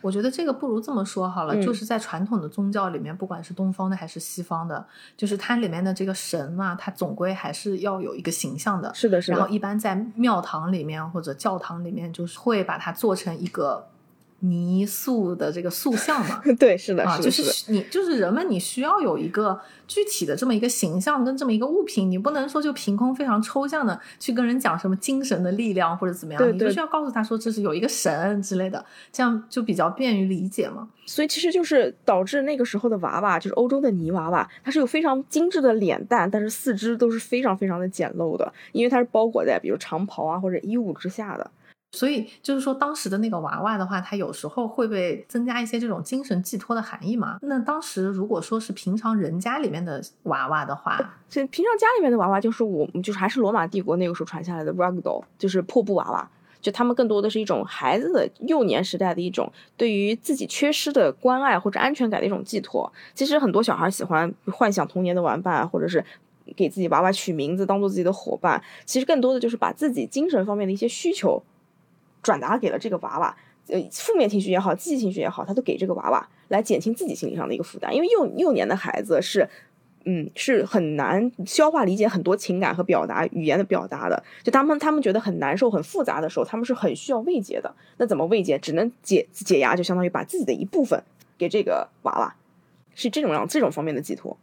[0.00, 4.84] 我觉得这个不如这么说好了，嗯就是在传统的宗教里面，不管是东方的还是西方的，
[5.16, 8.92] 就是它里面的这个神嘛，它总归还是要有一个形象的。
[8.94, 13.86] 是的，是的，然后一般在庙堂里面或者教堂里面，就是会把它做成一个
[14.42, 16.42] 泥塑的这个塑像嘛。
[16.58, 17.72] 对，是的，啊，是的，就是。
[17.72, 30.88] 你就是人们，你需要有一个具体的这么一个形象跟这么一个物品，你不能说就凭空非常抽象的去跟人讲什么精神的力量或者怎么样，对对你就需要告诉他说这是有一个神之类的，这样就比较便于理解嘛。
[31.06, 41.50] 所以其实就是导致那个时候的娃娃，就是欧洲的泥娃娃，它是有非常精致的脸蛋，但是四肢都是非常非常的简陋的，因为它是包裹在比如长袍啊或者衣物之下的。
[41.92, 47.38] 所以就是说，当时的那个娃娃的话，它有时候会被增加一些这种精神寄托的含义嘛。
[47.42, 56.28] 那当时如果说是平常人家里面的娃娃的话，所以平常家里面的娃娃就是我们就是还是罗马帝国那个时候传下来的 ragdoll，就是破布娃娃。
[56.62, 62.90] 就他们更多的是一种孩子的幼年时代的一种对于自己缺失的关爱或者安全感的一种寄托。
[63.14, 66.04] 其实很多小孩喜欢幻想童年的玩伴，或者是
[66.54, 68.62] 给自己娃娃取名字当做自己的伙伴。
[68.84, 71.42] 其实更多的就是把自己精神方面的一些需求
[72.22, 73.36] 转达给了这个娃娃。
[73.68, 77.94] 呃，负面情绪也好，积极情绪也好，他都给这个娃娃来减轻自己心理上的一个负担。
[77.94, 79.48] 因为幼幼年的孩子是
[80.04, 84.20] 嗯，是很难消化理解很多情感和表达语言的表达的。
[84.42, 87.72] 就他们他们觉得很难受、很复杂的时候，他们是很需要慰藉的。
[87.98, 88.58] 那怎么慰藉？
[88.58, 91.00] 只能解解压，就相当于把自己的一部分
[91.38, 92.34] 给这个娃娃，
[92.96, 94.36] 是这种样这种方面的寄托。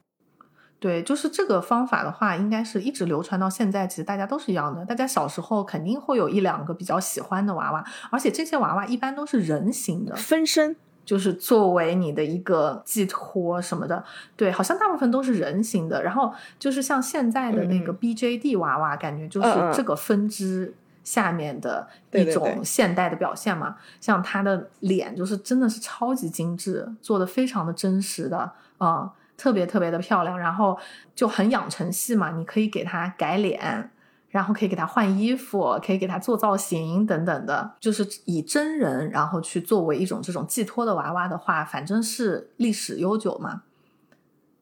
[0.79, 3.85] 对，就是这个方法的话，应该是一直流传到现在。
[3.85, 14.01] 其实大家都是一样的，大家小时候肯定会有一两个比较喜欢的娃娃，而且这些娃娃一般都是人形的，分身就是作为你的一个寄托什么的。
[14.37, 16.01] 对，好像大部分都是人形的。
[16.01, 23.75] 然后就是像现在的那个 BJD 娃娃，感觉就是这个分支下面的一种现代的表现嘛。
[23.99, 29.11] 像他的脸，就是真的是超级精致，做的非常的真实的啊。
[29.39, 30.77] 特别特别的漂亮，然后
[31.15, 33.89] 就很养成系嘛，你可以给他改脸，
[34.27, 43.63] 然后可以给他换衣服，可以给他做造型等等的，就是以真人然后去作为一种这种寄托的娃娃的话，反正是历史悠久嘛。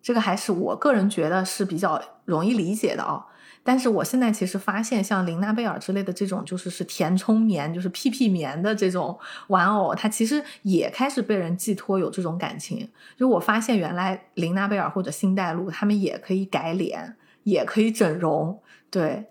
[0.03, 3.25] 这个还是我个人觉得是比较容易理解的哦。
[3.67, 12.89] 但是我现在其实发现，像玲娜贝尔之类的这种，就是是填充棉，就是屁屁棉的这种玩偶，它其实也开始被人寄托有这种感情。
[13.17, 18.57] 就我发现，原来玲娜贝尔或者星黛露，他们也可以改脸，也可以整容，
[18.89, 19.25] 对，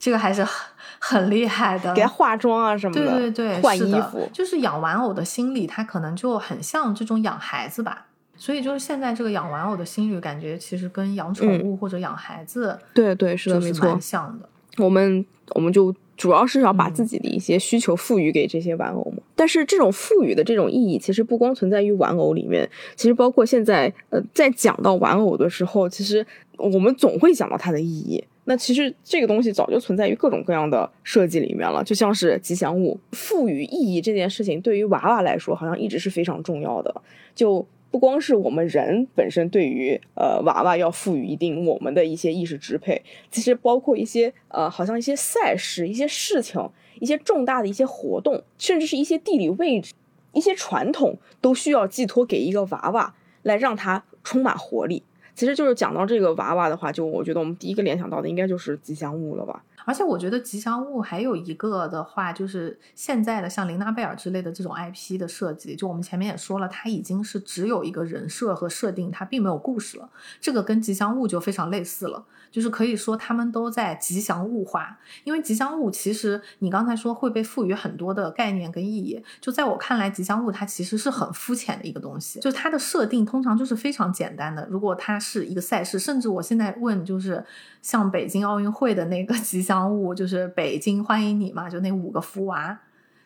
[0.00, 0.52] 这个还是很
[0.98, 1.94] 很厉害的。
[1.94, 8.08] 给他化妆啊什么的，对对对，换衣服，就是养玩偶的心理，它可能就很像这种养孩子吧。
[8.40, 14.48] 所以就是现在这个养玩偶的心理，感觉其实跟养宠物或者养孩子，对对是的，没错，像的。
[14.78, 19.22] 我们我们就主要是要把自己的一些需求赋予给这些玩偶嘛。
[19.36, 26.26] 但是这种赋予的这种意义，其实不光存在于玩偶里面，其实包括现在呃，在讲到玩偶的时候，其实
[26.56, 28.24] 我们总会讲到它的意义。
[28.44, 37.02] 那其实这个东西早就存在于各种各样的设计里面了，就像是吉祥物赋予意义这件事情，对于娃娃来说，好像一直是非常重要的。
[37.34, 49.92] 就不光是我们人本身对于呃娃娃要赋予一定我们的一些意识支配，其实包括一些呃好像一些赛事、一些事情、一些重大的一些活动，甚至是一些地理位置、
[50.32, 55.02] 一些传统，都需要寄托给一个娃娃来让它充满活力。
[55.34, 59.64] 其实就是讲到这个娃娃的话，就我觉得我们第一个联想到的应该就是吉祥物了吧。
[59.84, 70.08] 而且我觉得吉祥物还有一个的话，就是现在的像琳娜贝尔之类的这种 IP 的设计，就我们前面也说了，它已经是只有一个人设和设定，它并没有故事了。
[70.40, 72.24] 这个跟吉祥物就非常类似了。
[72.50, 79.22] 就是可以说，他们都在吉祥物化，因为吉祥物其实你刚才说会被赋予很多的概念跟意义。
[79.40, 84.66] 就在我看来，吉祥物它其实是很肤浅的一个东西，就它的设定通常就是非常简单的。
[84.68, 87.44] 如果它是一个赛事，甚至我现在问，就是
[87.80, 92.80] 像北京奥运会的那个吉祥物，就是北京欢迎你嘛，就那五个福娃，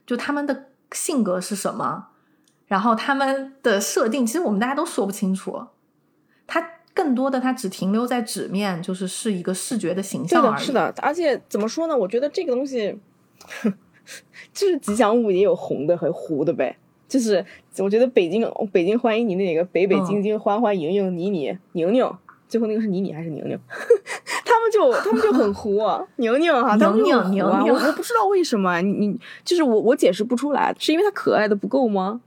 [0.07, 2.09] 就他们的性格是什么，
[2.67, 5.69] 然后他们的设定，其实我们大家都说不清楚，
[6.47, 6.74] 他。
[6.95, 10.63] 更多的它只停留在纸面，就是是一个视觉的形象而已。
[10.63, 11.97] 是的，而且怎么说呢？
[11.97, 12.97] 我觉得这个东西，
[14.55, 16.77] 就是吉祥物也有红的和糊的呗。
[17.07, 17.45] 就是
[17.79, 22.11] 我觉得北京北京欢迎你那个北北京京欢欢迎迎你你宁宁，
[22.49, 23.59] 最后那个是你你还是宁宁？
[24.45, 25.81] 他们就他们就很糊，
[26.17, 32.21] 宁宁哈，宁宁宁宁，我不知道为什么你你就是我我解释不出来，是因为它可爱的不够吗？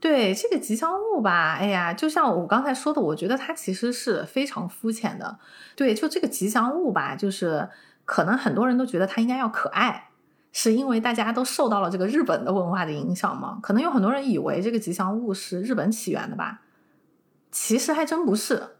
[0.00, 5.38] 对这个吉祥物吧，哎呀，就像我刚才说的，我觉得它其实是非常肤浅的。
[5.76, 7.68] 对，就这个吉祥物吧，就是
[8.06, 10.08] 可能很多人都觉得它应该要可爱，
[10.52, 13.58] 是因为大家都受到了这个日本的文化的影响嘛？
[13.62, 16.62] 可能有很多人以为这个吉祥物是日本起源的吧，
[17.52, 18.76] 其实还真不是。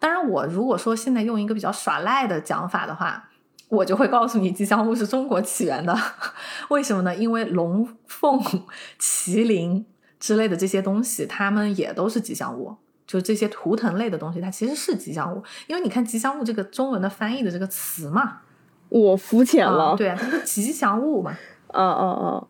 [0.00, 3.28] 当然，我如果说现在用一个比较耍赖的讲法的话，
[3.68, 5.96] 我就会告诉你，吉祥物是中国起源的。
[6.70, 7.14] 为什么呢？
[7.14, 8.42] 因为龙凤
[8.98, 9.86] 麒麟。
[10.18, 12.74] 之类的这些东西，它们也都是吉祥物，
[13.06, 15.42] 就这些图腾类的东西，它其实是吉祥物。
[15.66, 18.40] 因为你看“吉祥物”这个中文的翻译的这个词嘛，
[18.88, 19.94] 我肤浅了。
[19.96, 21.36] 对啊，它是吉祥物嘛。
[21.68, 22.46] 嗯嗯嗯。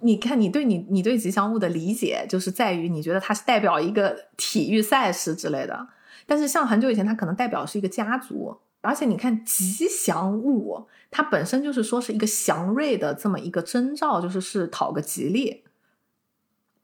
[0.00, 5.88] 你看，你对你你对吉祥物的理解，就是在于你觉得它是代表一个体育赛事之类的。
[6.26, 8.56] 但是像很久以前，它可能代表是一个家族。
[8.80, 15.61] 而且你看，吉祥物它本身就是说是一个祥瑞的这么一个征兆，就是是讨个吉利。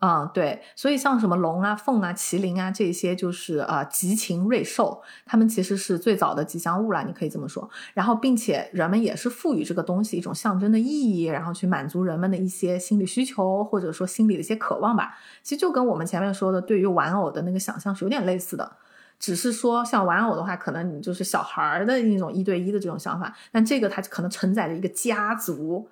[0.01, 7.69] 嗯，对，所以像什么龙啊、凤啊、麒麟啊这些，就是啊吉禽瑞兽，它们其实是最早的吉祥物了，你可以这么说。
[7.95, 15.19] 然后，并且人们也是赋予这个东西一种象征的意义，然后去满足人们的一些心理需求，或者说心理的一些渴望吧。
[15.43, 18.77] 其实就跟我们前面说的对于玩偶的那个想象是有点类似的，
[19.19, 25.89] 只是说像玩偶的话，可能你就是小孩儿的那种一对一的这种想法，但这个它可能承载着一个家族。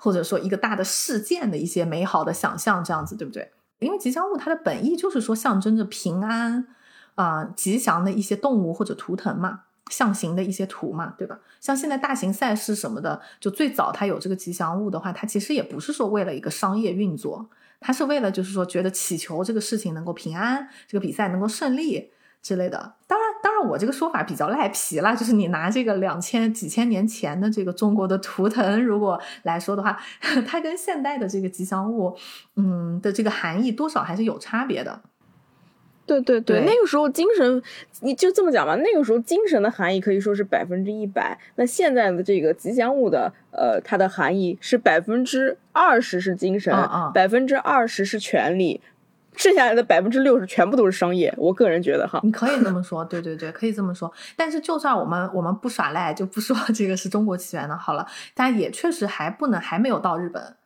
[0.00, 3.52] 或者说一个大的事件的一些美好的想象，这样子对不对？
[3.78, 6.66] 因为吉祥物它的本意就是说象征着平安，
[7.14, 11.38] 啊、吉祥的一些动物或者图腾嘛，象形的一些图嘛，对吧？
[11.60, 17.48] 像现在大型赛事什么的，就最早它有这个吉祥物的话，它其实也不是说为了一个商业运作，
[17.80, 22.10] 它是为了就是说觉得祈求这个事情能够平安，这个比赛能够胜利
[22.42, 22.94] 之类的。
[23.06, 29.98] 当然，当然我这个说法比较赖皮啦，就是你拿这个两千几千年前的这个中国的图腾，如果来说的话，
[30.46, 32.16] 它跟现代的这个吉祥物，
[32.56, 35.00] 嗯的这个含义多少还是有差别的。
[36.06, 37.62] 对对对，对那个时候精神，
[38.00, 38.74] 你就这么讲吧。
[38.74, 46.74] 那个时候精神的含义可以说是百分之一百，那现在的这个吉祥物的，呃，它的含义是百分之二十是精神
[47.14, 48.80] 百分之二十是权利，
[49.36, 51.32] 剩下来的百分之六十全部都是商业。
[51.38, 54.12] 我个人觉得哈，你可以这么说，对对对，可以这么说。
[54.36, 60.56] 但是就算我们我们不耍赖，就不说 这个是中国起源的，好了，但也确实还不能还没有到日本。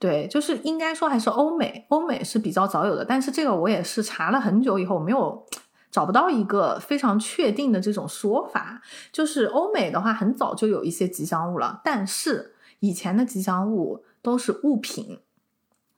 [0.00, 5.44] 对，就是应该说还是欧美，欧美是比较早有的，但是这个我也是查了很久以后，没有
[5.90, 8.80] 找不到一个非常确定的这种说法。
[9.10, 15.18] 就是欧美的话，很早就有一些吉祥物了，但是以前的吉祥物都是物品，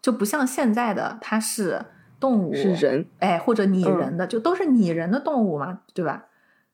[0.01, 1.85] 就不像现在的它是
[2.21, 6.27] 动物，是人，哎，或者拟嗯人的，就都是拟人的动物嘛，对吧？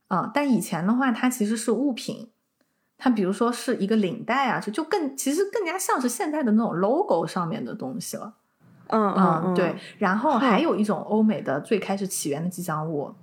[0.08, 2.30] 啊、但以前的话，它其实是物品，
[2.98, 8.34] 它比如说是一个领带啊，就就更其实更加像是现在的那种 logo 上面的东西了。
[8.88, 9.74] 嗯嗯，对。
[9.98, 13.14] 然后还有一种欧美的最开始起源的吉祥物，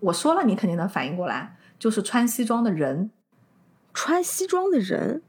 [0.00, 3.10] 我说了你肯定能反应过来，就是穿西装的人。
[3.94, 5.22] 穿西装的人，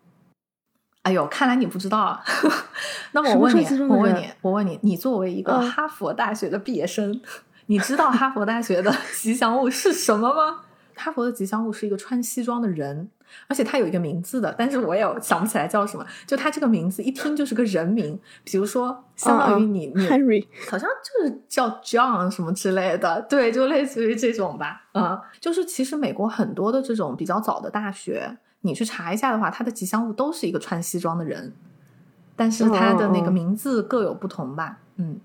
[1.04, 2.24] 哎呦，看来你不知道啊。
[3.12, 7.22] 那么我问你我问你，我问你，你作为一个嗯哈佛大学的毕业生，
[7.68, 10.62] 你知道哈佛大学的 吉祥物是什么吗？
[10.96, 13.10] 哈佛的吉祥物是一个穿西装的人，
[13.48, 16.06] 而且他有一个名字的，但是我也想不起来叫什么。
[16.28, 24.84] 就他这个名字一听就是个人名，比如说相当于你、你 Henry，好像就是叫 John 什么之类的，对，就类似于这种吧。
[24.94, 31.54] 嗯，就是其实美国很多的这种比较早的大学，你去查一下的话，他的吉祥物都是一个穿西装的人，
[32.36, 34.80] 但是他的那个名字各有不同吧。
[34.96, 35.20] 嗯，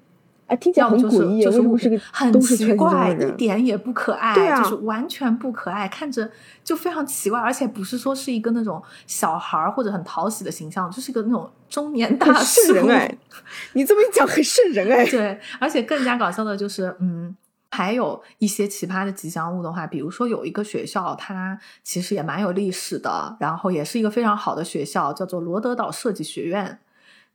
[0.47, 6.31] 哎，听起来很诡异，就是很奇怪，一点也不可爱，对啊就是完全不可爱，看着
[6.65, 13.19] 就非常奇怪，而且不是说是一个那种小孩儿或者很讨喜的形象，就是一个那种中年大很叔哎！
[13.75, 15.07] 你这么一讲，很瘆人哎。
[15.07, 17.37] 对，而且更加搞笑的就是，嗯，
[17.71, 26.81] 还有一些奇葩的吉祥物的话，比如说有一个学校，它其实也蛮有历史的，然后也是一个非常好的学校，叫做罗德岛设计学院，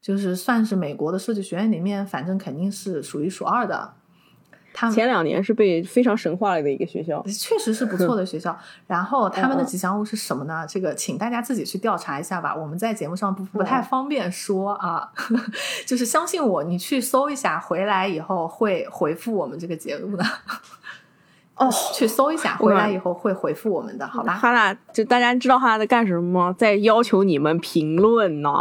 [0.01, 3.93] 就是算是美国的设计学院里面，反正肯定是数一数二的。
[4.73, 8.57] 他们前两年是被非常神化了的一个学校，确实是不错的学校。
[8.87, 10.65] 然后他们的吉祥物是什么呢？
[10.67, 12.55] 这个请大家自己去调查一下吧。
[12.55, 15.11] 我们在节目上不不太嗯方便说啊，
[15.85, 20.25] 就是相信我，你去搜一下，回来以后会回复我们这个节目的。
[21.55, 24.33] 哦，去搜一下，回来以后会回复我们的，好吧？
[24.33, 26.55] 哈娜，就大家知道他在干什么吗？
[26.57, 28.51] 在要求你们评论呢。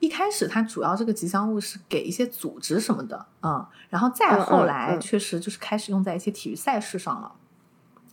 [0.00, 7.32] 一开始它主要这个吉祥物是给一些组织什么的，嗯，然后再后来嗯确实就是开始用在一些体育赛事上了。
[7.34, 7.38] 嗯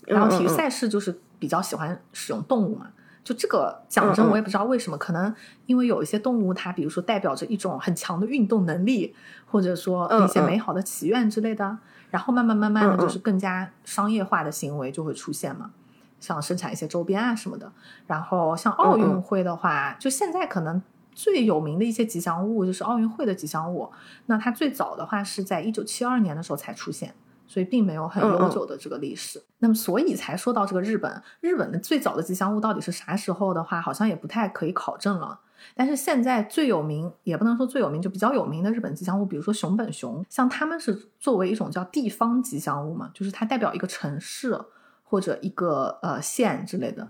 [0.07, 2.87] 然后体育赛事就是比较喜欢使用动物嘛，
[3.23, 5.31] 就这个讲真，我也不知道为什么，可能
[5.67, 9.13] 因为有一些动物它，比如说代表着一种很强的运动能力，
[9.45, 11.77] 或者说一些美好的祈愿之类的，
[12.09, 15.71] 然后慢慢慢慢的就是更加商业化的行为就会出现嘛。
[16.19, 17.71] 像生产一些周边啊什么的，
[18.05, 20.81] 然后像奥嗯运会的话，就现在可能
[21.13, 23.89] 最有名的一些吉祥物就是奥运会的吉祥物。
[24.25, 27.15] 那它最早的话是在一九七二年的时候才出现，
[27.47, 29.41] 所以并没有很悠久的这个历史。
[29.59, 35.39] 那么所以才说到这个日本，日本的最早的吉祥物到底是啥时候的话，好像也不太可以考证了。
[35.75, 44.59] 但是现在最有名，也不能说最有名，就比较有名的日本吉祥物，比如说熊本熊，像他们是作为一种叫地方吉祥物嘛，就是它代表一个城市
[45.03, 47.07] 或者一个呃县之类的。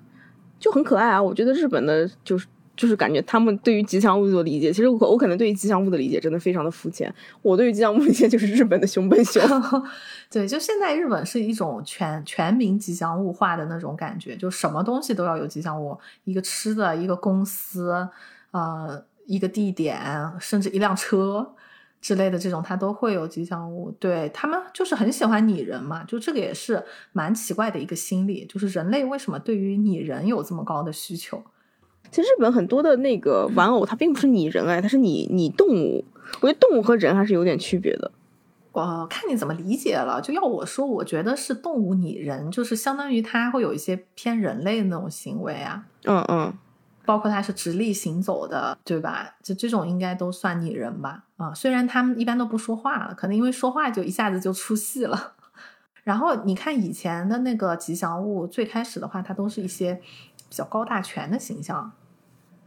[0.59, 1.23] 就很可爱啊！
[1.23, 2.45] 我觉得日本的就是
[2.75, 7.13] 就是感觉他们对于吉祥物的理解，其实我我可能对于吉祥物的理解真的非常的肤浅。
[7.41, 9.41] 我对于吉祥物理解就是日本的熊本熊。
[10.29, 18.07] 对，就现在日本是一种全全民吉祥物化的那种感觉，就什么东西都要有吉祥物，一个吃的，一个公司，
[18.51, 19.99] 呃，一个地点，
[20.39, 21.55] 甚至一辆车
[22.01, 23.91] 之类的这种，它都会有吉祥物。
[23.99, 31.43] 对他们就是很喜欢拟人嘛，就这个也是蛮奇怪的一个心理，就是人类为什么对于拟人有这么高的需求？
[32.11, 36.03] 其实日本很多的那个玩偶，它并不是拟人哎，它是拟拟动物。
[36.41, 38.11] 我觉得动物和人还是有点区别的。
[38.71, 40.21] 我看你怎么理解了。
[40.21, 45.85] 就要我说，我觉得是动物拟人，就是相当于它会有一些偏人类的那种行为啊。
[46.05, 46.53] 嗯嗯，
[47.09, 49.33] 包括它是直立行走的，对吧？
[49.41, 51.23] 就这种应该都算拟人吧？
[51.37, 55.33] 啊，虽然他们一般都不说话了，可能因为说话就一下子就出戏了。
[56.05, 61.91] 然后你看以前的那个吉祥物，最开始的话，它都是一些比较高大全的形象，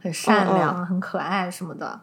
[0.01, 2.01] 很善良、很可爱什么的。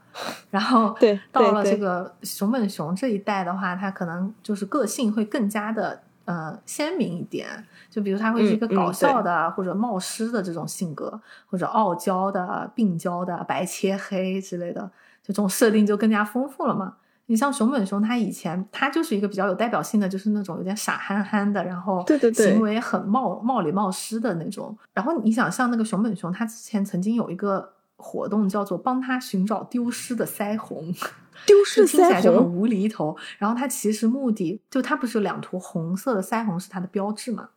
[0.51, 7.66] 然后 对到了这个熊本熊这一代的话，它可能就是个性会更加的呃鲜明一点。
[7.91, 14.80] 就比如他会是一个搞笑的、或者冒失的这种性格，或者傲娇的、病娇的、白切黑之类的，
[15.22, 16.95] 就这种设定就更加丰富了嘛。
[17.26, 24.76] 你像熊本熊，他以前他就是一个比较有代表性的，就是那种有点傻憨憨的，然后对对对行为很冒冒里冒失的那种。
[24.93, 30.93] 然后你想，像那个熊本熊，他之前曾经有一个活动叫做帮他寻找丢失的腮红，
[31.47, 33.16] 丢这失腮听起来就很红，无厘头。
[33.38, 37.51] 然后他其实目的就他不是有两坨红色的腮红是他的标志嘛？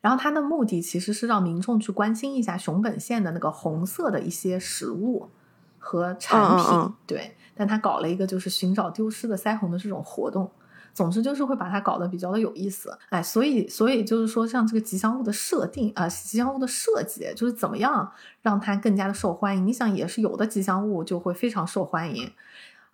[0.00, 5.28] 然后它的目的其实是让民众去关心一下熊本县的那个红色的一些食物
[5.78, 7.36] 和产品，嗯嗯嗯对。
[7.54, 10.50] 但他搞了一个就是寻找丢失的腮红的这种活动，
[10.94, 18.10] 总之就是会把它搞得比较的有意思，哎，所以所以就是说，像这个吉祥物的设定啊、吉祥物的设计，就是怎么样
[18.40, 19.66] 让它更加的受欢迎。
[19.66, 22.32] 你想，也是有的吉祥物就会非常受欢迎，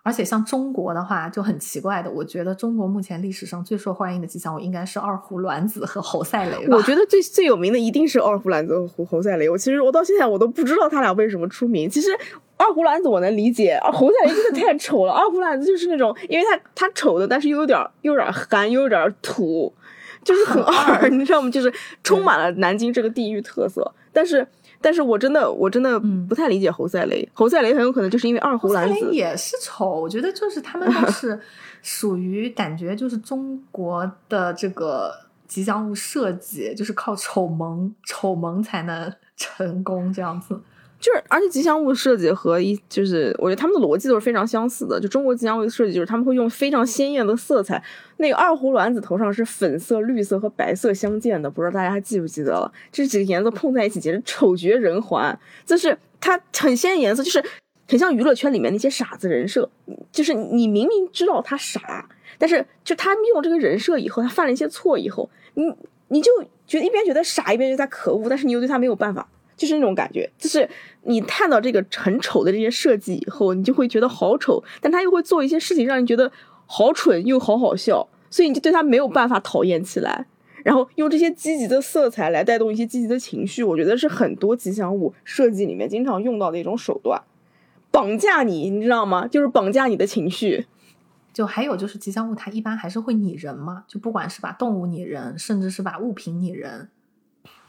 [0.07, 6.77] 而且像中国的话就很奇怪的，我觉得中国目前历史上最受欢迎的吉祥物应该是二胡卵子和侯赛雷吧。
[6.77, 9.49] 我觉得最最有名的一定是二胡卵子和胡侯赛雷。
[9.49, 11.89] 我其实我到现在我都不知道他俩为什么出名。
[11.89, 12.07] 其实
[12.55, 15.11] 二胡卵子我能理解，而侯赛雷真的太丑了。
[15.11, 19.73] 二胡卵子就是那种，因为他他丑的，但是又有点又有点憨，又有点土，
[20.23, 21.51] 就是很二，你知道吗？
[21.51, 21.69] 就是
[22.01, 23.93] 充满了南京这个地域特色。
[24.13, 24.47] 但是
[24.87, 27.27] 但是我真的我真的嗯不太理解侯赛雷。
[27.33, 29.05] 侯赛雷很有可能就是因为二胡侯赛兰子。
[29.09, 31.37] 雷也是丑，我觉得就是他们都是
[31.83, 35.13] 属于感觉就是中国的这个
[35.45, 40.57] 吉祥物设计，就是靠丑萌丑萌才能成功这样子。
[40.99, 44.99] 就是，而且吉祥物设计和一就是，我觉得他们的逻辑都是非常相似的。
[44.99, 47.81] 就中国吉祥物的设计，就是他们会用非常鲜艳的色彩。
[48.17, 52.71] 那个二胡卵子头上是粉色、绿色和白色相间的，不知道大家还记不记得了？
[52.91, 55.37] 这几个颜色碰在一起，简直丑绝人寰。
[55.65, 57.43] 就是它很鲜艳颜色，就是
[57.87, 59.69] 很像娱乐圈里面那些傻子人设。
[60.11, 65.71] 就是你明明知道他傻，但是就他用这个人设以后，他犯了一些错以后，你
[66.07, 66.31] 你就
[66.65, 69.29] 觉得一边觉得傻，一边觉得他可恶，但是你又对他没有办法。
[69.57, 70.69] 就是那种感觉，就是
[71.03, 76.31] 你看到这个很丑的这些设计以后，你就会觉得好丑，但他又会做一些事情让你觉得
[76.67, 80.27] 好蠢又好好笑，所以你就对他没有办法讨厌起来。
[80.63, 87.21] 然后用这些积极的色彩来带动一些积极的情绪，我觉得是很多吉祥物设计里面经常用到的一种手段，
[87.89, 89.27] 绑架你，你知道吗？
[89.27, 90.65] 就是绑架你的情绪。
[91.31, 96.89] 就还有就是吉祥物，它一般还是会拟人嘛，就不管是把动物拟人，甚至是把物品拟人。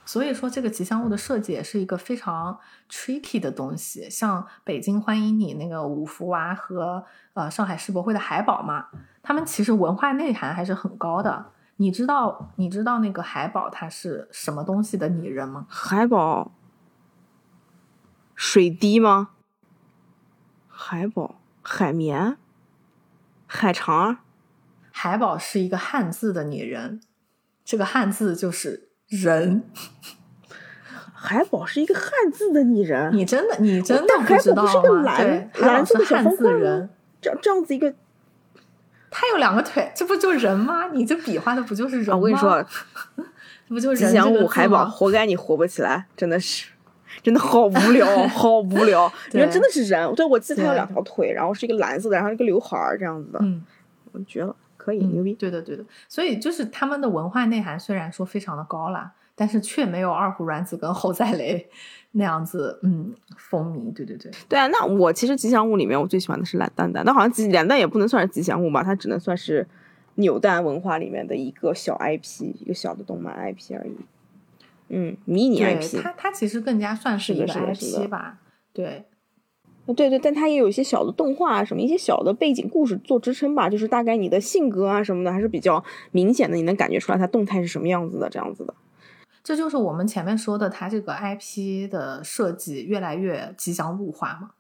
[0.08, 4.08] 所以说，这个吉祥物的设计也是一个非常 tricky 的东西。
[4.08, 7.04] 像北京欢迎你那个五福娃和
[7.34, 8.86] 呃上海世博会的海宝嘛，
[9.22, 11.52] 他们其实文化内涵还是很高的。
[11.76, 15.66] 你知道你知道那个海宝它是什么东西的拟人吗？
[15.68, 16.52] 海宝，
[18.34, 19.32] 水滴吗？
[20.68, 22.38] 海宝，海绵，
[23.46, 24.20] 海肠。
[24.90, 27.02] 海宝是一个汉字的拟人，
[27.62, 29.62] 这个汉字就是人。
[31.20, 34.72] 海宝是一个汉字的拟人，你真的你真的海不知道吗？
[34.72, 35.16] 宝不是个蓝
[35.52, 36.90] 对，蓝色的汉小方块吗字人。
[37.20, 37.92] 这这样子一个
[39.10, 40.88] 他有两个腿，这不就人吗？
[40.92, 42.64] 你这比划的不就是人我跟你说，
[43.68, 46.68] 这不就吉祥人这个字物海宝，活该你活不起来，真的是，
[47.20, 49.12] 真的好无聊， 好无聊。
[49.32, 50.14] 你说真的是人？
[50.14, 53.64] 对，我记得他有两条腿，然后是一个蓝色的，然后一个刘海儿这样子的，嗯，
[54.12, 54.54] 我绝了，
[54.88, 55.34] 可以，嗯牛逼。
[55.34, 55.84] 对的，对的。
[56.08, 61.68] 所以就是他们的文化内涵虽然说非常的高啦，但是却没有二胡卵子跟侯赛雷
[62.12, 63.92] 那样子，嗯，风靡。
[63.92, 69.66] 对对对，对啊，那我其实吉祥物里面我最喜欢的是懒蛋蛋，那好像吉懒蛋也不能算是吉祥物吧，它只能算是
[70.14, 73.96] 扭蛋文化里面的一个小 IP，一个小的动漫 IP 而已。
[74.88, 78.38] 嗯，迷你 IP，它它其实更加算是一个是的是的是的 IP 吧。
[78.72, 79.04] 对，
[79.94, 88.74] 对对，但它也有一些小的动画啊，什么一些小的背景故事做支撑吧，就是大概你的性格啊什么的还是比较明显的，你能感觉出来它动态是什么样子的，这样子的。
[89.42, 94.50] 这就是我们前面说的，它这个 IP 的设计越来越吉祥物化嘛。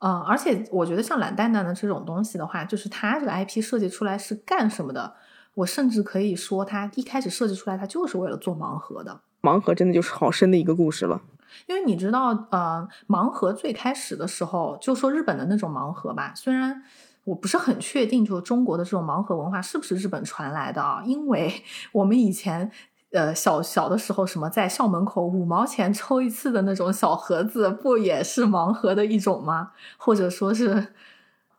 [0.00, 5.14] 嗯，而且我觉得像懒蛋蛋的这种东西的话，就是它这个 IP 设计出来是干什么的？
[5.54, 9.20] 我甚至可以说，它一开始设计出来，它就是为了做盲盒的。
[9.42, 11.22] 盲盒真的就是好深的一个故事了。
[11.66, 16.82] 因为你知道，呃，盲盒最开始的时候，就说日本的那种盲盒吧，虽然
[17.24, 21.02] 我不是很确定，就是中国的这种盲盒文化是不是日本传来的啊？
[21.04, 22.70] 因为我们以前。
[23.14, 29.72] 呃，小小的时候，什么在校门口五毛钱抽一次的那种小盒子，不也是盲盒的一种吗？
[29.98, 30.94] 或者说是，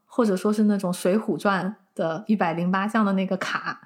[0.07, 3.81] 或者说是那种《水浒传》的一百零八将的那个卡，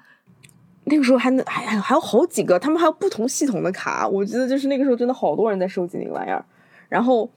[0.88, 6.44] 那个时候还能还还还有好几个，他们还有不同系统的卡，我记得就是那个时候真的好多人在收集那个玩意儿。
[6.88, 7.30] 然后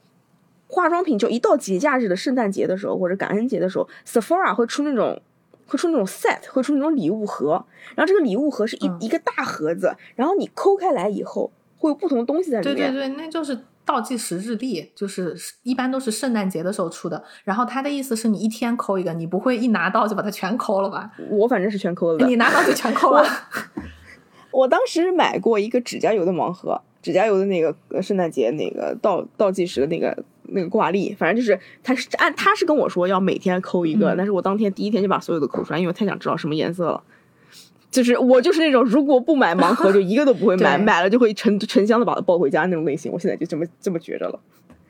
[0.66, 5.20] 化妆品就一到节假日的圣诞节的时候或者感恩节的时候，Sephora 会出那种
[5.66, 12.92] 会出那种 set，会出那种礼物盒，然后这个礼物盒是一、嗯一个大盒子，然后你抠开来以后会有不同的东西在里面。
[12.92, 17.22] 对对对，那就是倒计时日历，就是一般都是圣诞节的时候出的。
[17.44, 21.10] 然后他的意思是你一天抠一个，你不会一拿到就把它全抠了吧？
[21.30, 22.26] 我反正是全抠了的。
[22.26, 23.24] 你拿到就全抠了。
[24.52, 37.02] 我当时买过一个指甲油的盲盒，指甲油的那个呃圣诞节那个倒倒计时的那个那个挂历，反正就是他是按他是跟我说要每天抠一个，嗯但是我当天第一天就把所有的抠出来，因为我太想知道什么颜色了。
[37.92, 43.12] 就是我就是那种如果不买盲盒就一个都不会买， 买了就会沉沉香的把它抱回家那种类型。
[43.12, 44.40] 我现在就这么这么觉着了。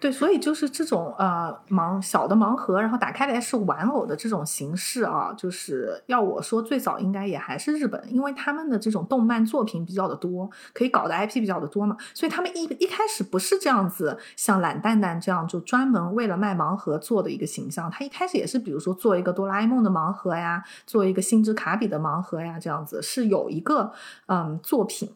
[0.03, 23.93] 对，所以就是这种呃盲小的盲盒，然后打开来是玩偶的这种形式啊，就是要我说最早应该也还是日本，因为他们的这种动漫作品比较的多，可以搞的 IP 比较的多嘛，所以他们一一开始不是这样子，像懒蛋蛋这样就专门为了卖盲盒做的一个形象，他一开始也是比如说做一个哆啦 A 梦的盲盒呀，做一个星之卡比的盲盒呀，这样子是有一个
[24.27, 25.15] 嗯作品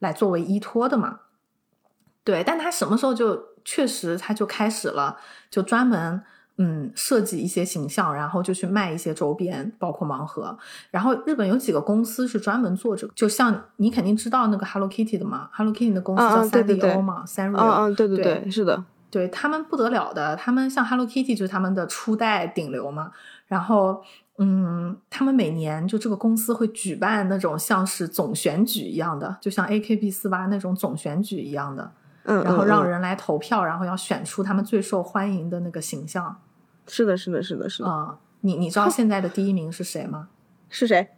[0.00, 1.20] 来作为依托的嘛。
[2.22, 5.16] 对，但他什么时候就确实他就开始了，
[5.50, 6.22] 就专门
[6.58, 10.56] 嗯设计一些形象，然后就去卖一些周边，包括盲盒。
[10.90, 17.56] 然后日本有几个公司是专门做这个，就像你肯定知道那个 Hello Kitty 的嘛，Hello Kitty 的公司嗯叫嗯对对对 Sanrio 嘛，Sanrio。
[17.56, 18.84] 嗯嗯，对对对对，是的。
[19.10, 23.10] 对他们不得了的，他们像 Hello Kitty 就是他们的初代顶流嘛，
[23.46, 24.02] 然后。
[24.42, 31.92] 嗯，他们每年就这个公司会举办那种像是总选举一样的，就像 AKB 四八那种总选举一样的，
[32.24, 36.40] 嗯，然后让人来投票，然后要选出他们最受欢迎的那个形象。
[36.86, 37.88] 是的，是的，是的，是的。
[37.88, 40.28] 啊、你你知道现在的第一名是谁吗？
[40.68, 41.08] 是谁？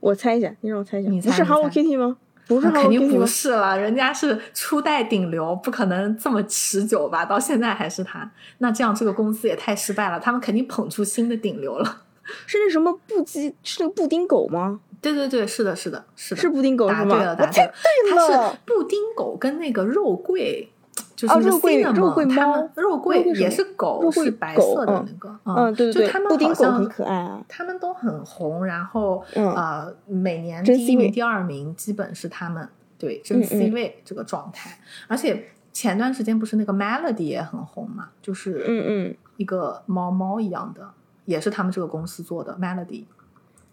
[0.00, 2.16] 我猜一下，你让我猜一下，你猜是 Hello Kitty 吗？
[2.46, 3.26] 不是肯定不？
[3.26, 7.24] 是了，人家是初代顶流，不可能这么持久吧？
[7.24, 10.20] 到现在还是他，那这样这个公司也太失败了。
[10.20, 12.02] 他们肯定捧出新的顶流了。
[12.46, 13.52] 是那什么布基？
[13.64, 14.80] 是那个布丁狗吗？
[15.12, 17.04] 对对对，是的，是的，是的，是布丁狗是吗？
[17.04, 17.72] 答对了，答对了。
[18.10, 18.56] 它是。
[18.66, 20.68] 布丁狗跟那个肉桂，
[21.14, 27.44] 就是那个哦肉桂肉桂猫肉桂也是狗，肉桂是白色的嗯那个，嗯，对对对，就他们布丁好像狗很可爱啊。
[27.48, 34.78] 他们都很红，然后、嗯呃，每年第一第二名基本是他们，对，真嗯 C 嗯位这个状态。
[35.06, 40.88] 而且前段时间不是那个 Melody 也很红嘛，就是嗯嗯，一个猫猫一样的，
[41.26, 43.04] 也是他们这个公司做的 Melody，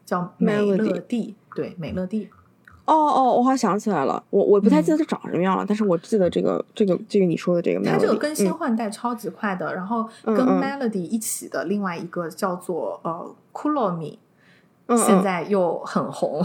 [0.05, 2.29] 叫美 Melody 乐蒂，对，美乐蒂。
[2.85, 4.97] 哦哦，我好像想起来了，我我不太记嗯。
[4.97, 14.17] 得它长什么样了，但是我记得这个这个这个你说的这个 melody，它这个更新嗯换代超级快的，然后跟 Melody 一起的另外一个叫做呃 kulomi，、
[14.87, 16.43] 嗯现在又很红，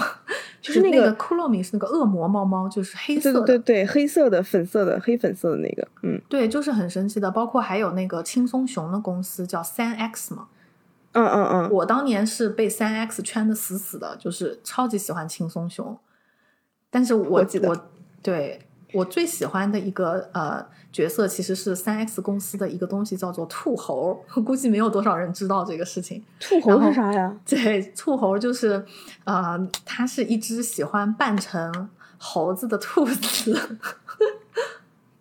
[0.63, 6.19] 就是那个那个 Kuromi 是那个恶魔猫猫，就是黑色的，对对对，黑色的、粉色的、黑粉色的那个，嗯。
[6.29, 7.29] 对就是很神奇的。
[7.33, 10.47] 包括还有那个轻松熊的公司叫三 X 嘛，
[11.13, 15.99] 嗯嗯嗯，我当年是被三 X 圈的死死的，就是超级喜欢轻松熊，
[16.91, 17.89] 但是我我记得
[18.23, 18.61] 对
[18.93, 26.23] 我最喜欢的一个呃角色其实是三 X 公司的一个东西叫做兔猴，估计没有多少人知道这个事情。
[26.41, 27.35] 兔猴是啥呀？
[27.45, 28.85] 对，兔猴就是
[29.25, 31.89] 呃，它是一只喜欢扮成
[32.19, 33.79] 猴子的兔子。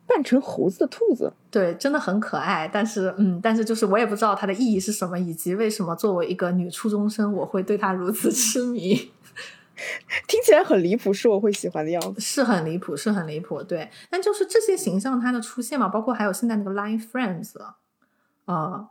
[0.07, 8.95] 扮成猴子的兔子，对，真的很可爱，但是，嗯，但是就是我也不知道它的意义是什么，以及为什么作为一个女初中生，我会对它如此痴迷，
[10.27, 12.19] 听起来很离谱，是我会喜欢的样子。
[12.21, 13.89] 是很离谱，是很离谱，对。
[14.09, 17.53] 但就是这些形象它的出现嘛，包括还有现在那个 Line Friends，
[18.45, 18.87] 啊、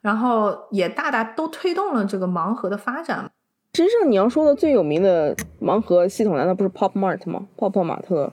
[0.00, 3.30] 然后也大大都推动了这个盲盒的发展。
[3.72, 7.46] 真正你要说的最有名的盲盒系统，难道不是 Pop Mart 吗？
[7.56, 8.32] 泡泡玛特。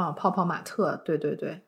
[0.00, 1.60] 啊、泡泡玛特，对对对，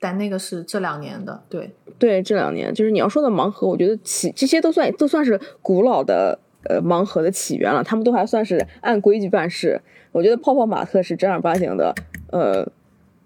[0.00, 9.80] 但那个是这两年的，对，对，这两年就是你要说的盲盒，我觉得起这些都算都算是古老的呃盲盒的起源了，他们都还算是按规矩办事。
[10.12, 11.94] 我觉得泡泡玛特是正儿八经的，
[12.30, 12.66] 呃，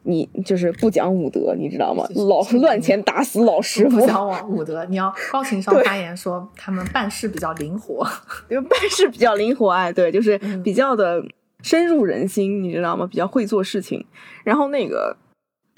[0.03, 2.05] 你就是不讲武德，你知道吗？
[2.17, 8.05] 老乱钱打死老师傅不，讲往武德，你要高情商发言说他们办事比较灵活。
[8.51, 11.23] 因为办事比较灵活，哎，对，就是嗯比较的
[11.63, 13.07] 深入人心，你知道吗？
[13.07, 14.05] 比较会做事情。
[14.45, 15.17] 然后那个，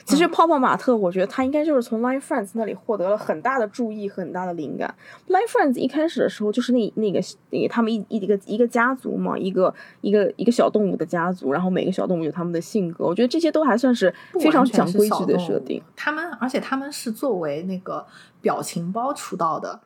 [0.05, 4.95] 其实嗯泡泡玛特，我觉得他应该就是从 Line Friends 那里获得了很大的注意和很大的灵感。
[5.29, 7.21] Line Friends 一开始的时候就是那那个
[7.51, 15.81] 那个他们一一个一个家族嘛，一个一个一个小动物的家族，然后每个小动物有他们的性格，我觉得这些都还算是非常讲规矩的设定。。
[15.95, 18.05] 他们而且他们是作为那个
[18.41, 19.81] 表情包出道的，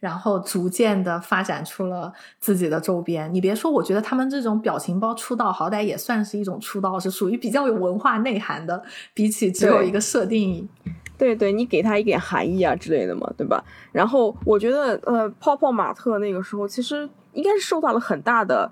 [0.00, 3.32] 然后逐渐的发展出了自己的周边。
[3.32, 8.82] 你别说，我觉得他们这种表情包出道，好歹也算是一种出道，是属于比较有文化内涵的，
[9.14, 10.68] 比起只有一个设定。
[11.16, 13.64] 对对，你给他一点含义啊之类的嘛，对吧？
[13.90, 18.70] 然后我觉得，呃，泡泡玛特那个时候其实应该是受到了很大的、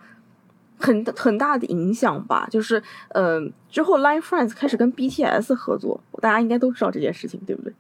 [0.79, 2.47] 很很大的影响吧。
[2.49, 7.73] 就是，呃，之后 Line Friends 开始跟 BTS 合作，大家应该都知道这件事情，对不对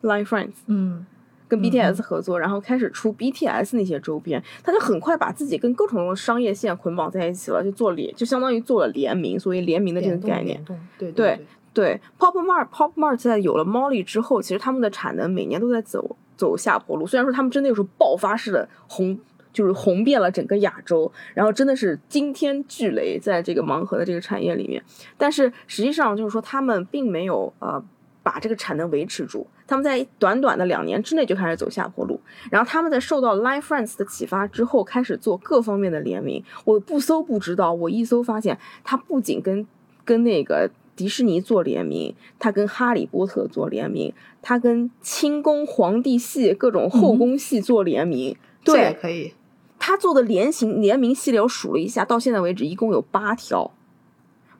[0.00, 1.04] ？Line Friends，嗯，
[1.48, 10.64] 跟 BTS 合作，然后开始出 BTS 那些周边，他就很快把自己跟各种商业线捆绑在一起了，就做联，就相当于做了联名，所谓联名的这个概念，
[10.98, 11.38] 对对。
[11.76, 17.06] 对，Pop Mart Pop Mart 在有了 Molly 之后，其实他们的产能每年都在走走下坡路。
[17.06, 19.18] 虽然说他们真的有时候爆发式的红，
[19.52, 24.82] 就是红遍了整个亚洲，然后真的是惊天巨雷在这个盲盒的这个产业里面，
[25.18, 27.84] 但是实际上就是说他们并没有呃
[28.22, 29.46] 把这个产能维持住。
[29.66, 32.20] 他们在短短的两年之内就开始走下坡路。
[32.50, 36.44] 然后他们在受到 Line Friends 的启发之后，开始做各方面的联名。
[36.64, 39.66] 我不搜不知道，我一搜发现，他不仅跟
[40.04, 40.70] 跟那个。
[40.96, 49.34] 迪士尼做联名，他跟哈利波特做联名，他跟清宫皇帝系各种后宫系做联名，对，可以。
[49.78, 53.70] 他做的联行联名系列，我数了一下，到现在为止一共有八条，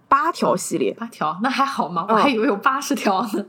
[0.08, 2.04] 八条系列，八条，那还好吗？
[2.06, 3.46] 我还以为有八十条呢。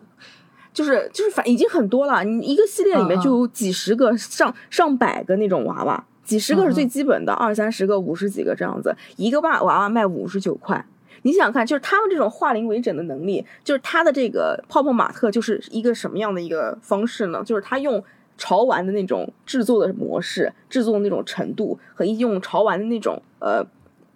[0.78, 10.86] 就是就是反已经很多了，你一个系列里面就有几十个、上上百个那种娃娃，几十个是最基本的，二三十个、五十几个这样子，一个娃娃娃卖五十九块。
[11.23, 17.43] 你想想看，就是他们这种化零为整的能力，就是他的这个泡泡玛特就是一个什么样的一个方式呢？
[17.43, 18.03] 就是他用
[18.38, 23.65] 潮玩的那种制作的模式、制作的那种程度和用潮玩的那种呃，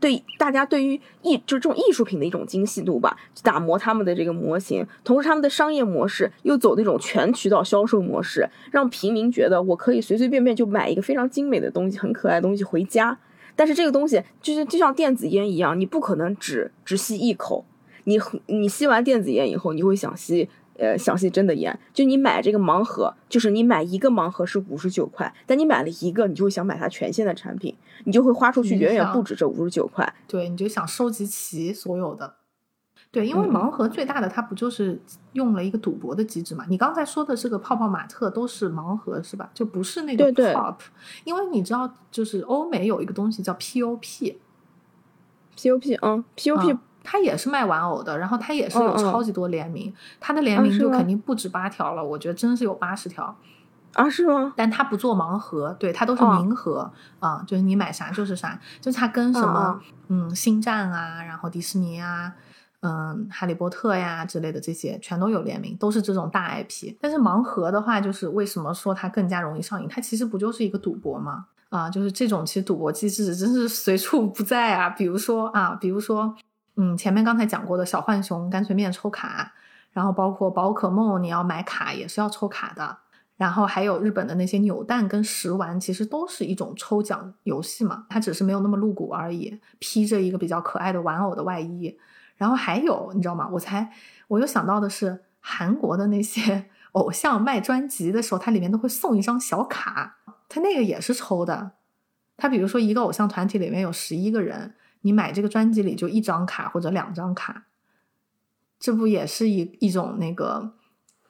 [0.01, 13.17] 对大家对于艺就是这种艺术品的一种精细度吧，打磨他们的这个模型，同时他们的商业模式又走那种全渠道销售模式，让平民觉得我可以随随便便就买一个非常精美的东西、很可爱的东西回家。
[13.55, 17.63] 但是这个东西就是就像电子烟一样，你不可能只只吸一口，
[18.05, 20.49] 你你吸完电子烟以后，你会想吸
[20.81, 21.79] 呃详细真的烟。
[21.93, 30.13] 就你买这个盲盒，就是你买一个盲盒是五十九块，但你买了一个，你就会想买它全线的产品，你就会花出去远远不止这五十九块。
[30.27, 32.35] 对，你就想收集齐所有的。
[33.11, 34.97] 对，因为盲盒最大的它不就是
[35.33, 36.65] 用了一个赌博的机制嘛？
[36.69, 39.49] 你刚才说的这个泡泡玛特都是盲盒是吧？
[39.53, 40.77] 就不是那个 pop，
[41.25, 44.37] 因为你知道，就是欧美有一个东西叫 pop，pop，
[46.01, 53.35] 嗯，pop，它也是卖玩偶的，然后他也是有超级多联名，它的联名就肯定不止八条了，我觉得真是有八十条
[53.93, 54.09] 啊？
[54.09, 54.53] 是吗？
[54.55, 59.79] 但他不做盲盒，对，他都是明盒啊，就是你买啥就是啥，就是它跟什么
[60.09, 62.33] 嗯星战啊，然后迪士尼啊。
[62.83, 66.95] 嗯，哈利波特呀之类的这些全都有联名，都是这种大 IP。
[66.99, 69.87] 但是盲盒的话，就是为什么说它更加容易上瘾？
[69.87, 71.45] 它其实不就是一个赌博吗？
[71.69, 74.89] 啊，就是这种其实赌博机制真是随处不在啊。
[74.89, 76.35] 比如说啊，比如说，
[76.75, 79.53] 嗯，前面刚才讲过的小浣熊干脆面抽卡，
[79.91, 82.97] 然后包括宝可梦，你要买卡也是要抽卡的。
[83.37, 91.97] 然后还有日本的那些扭蛋跟食玩，其实都是一种抽奖游戏嘛，它只是没有那么露骨而已，披着一个比较可爱的玩偶的外衣。
[92.37, 93.49] 然后还有，你知道吗？
[93.51, 93.91] 我才
[94.27, 100.17] 我又想到的是，韩国的那些 偶像卖专辑的时候，它里面都会送一张小卡，
[100.47, 101.71] 它那个也是抽的。
[102.37, 107.65] 它比如说一个偶像团体里面有十一个人，你买这个专辑里就一张卡或者两张卡，
[108.79, 110.71] 这不也是一一种那个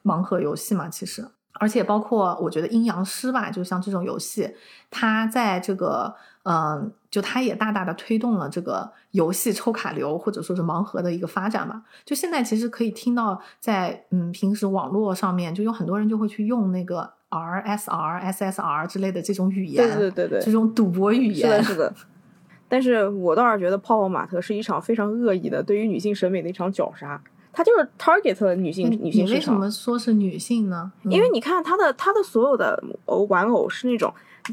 [0.02, 0.88] 盲盒游戏嘛？
[0.88, 4.54] 其实，而且包括我觉得阴阳师吧，就像这种游戏，
[4.90, 6.14] 它在这个。
[6.44, 11.84] 嗯，就它也大大的推动了这个游戏抽卡流或者说是盲盒的一个发展吧。
[12.04, 21.94] 就现在其实可以听到，在嗯平时网络上面就有很多人就会去用那个 RSR、SSR 之类的这种语言，对对对对，这种赌博语言是的，是的。
[22.72, 27.20] 但是我倒是觉得泡泡玛特是一场非常恶意的对于女性审美的一场绞杀，
[27.52, 29.34] 它就是 target 女性女性市场。
[29.34, 30.90] 为什么说是女性呢？
[31.04, 32.82] 因为你看它的它的所有的
[33.28, 34.10] 玩偶是那种。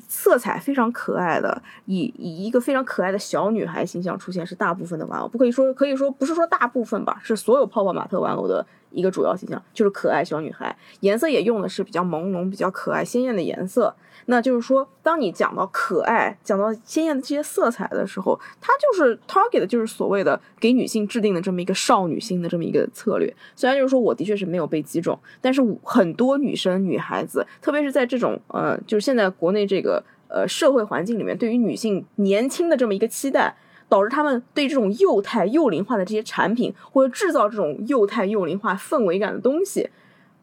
[0.08, 8.64] 色彩非常可爱的，以以一个非常可爱的小女孩形象出现，是大部分的玩偶，不可以说可以说不是说大部分吧，是所有泡泡玛特玩偶的。
[8.92, 13.92] 一个主要形象就是可爱小女孩，颜色也用的是比较朦胧、比较可爱、鲜艳的颜色。
[14.32, 23.36] 那就是说，当你讲到可爱、讲到鲜艳的这些色彩的时候，它就是 target 就是所谓的给女性制定的这么一个少女心的这么一个策略。
[23.56, 33.56] 虽然就是说我的确是没有被击中，但是很多女生、女孩子，特别是在这种呃，就是现在国内这个呃社会环境里面，对于女性年轻的这么一个期待。
[33.90, 39.90] 导致他们对这种幼态、幼龄化的这些产品，或者制造这种幼态、幼龄化氛围感的东西，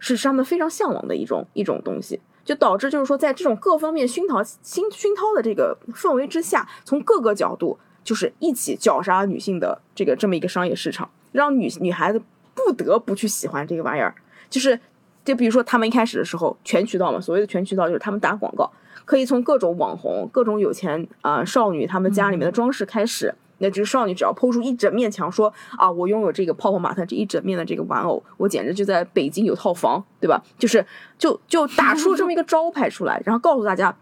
[0.00, 2.18] 是他们非常向往的一种一种东西。
[2.46, 12.22] 就导致就是说，在这种各方面熏陶、熏熏陶的这个氛围之下，从各个角度就是一起绞杀女性的这个这么一个商业市场，让女女孩子
[12.54, 14.14] 不得不去喜欢这个玩意儿。
[14.48, 14.78] 就是，
[15.24, 18.72] 就比如说他们一开始的时候，全渠道嘛，所谓的全渠道就是他们打广告，
[19.04, 23.34] 可以从各种网红、各种有钱啊、少女他们家里面的装饰开始。
[23.58, 30.42] 那这个少女只要抛出一整面墙，说啊，我拥有这个泡泡玛特这一整面的这个玩偶，我简直就在北京有套房，对吧？
[30.58, 30.84] 就是
[31.18, 33.96] 就就打出这么一个招牌出来，然后告诉大家，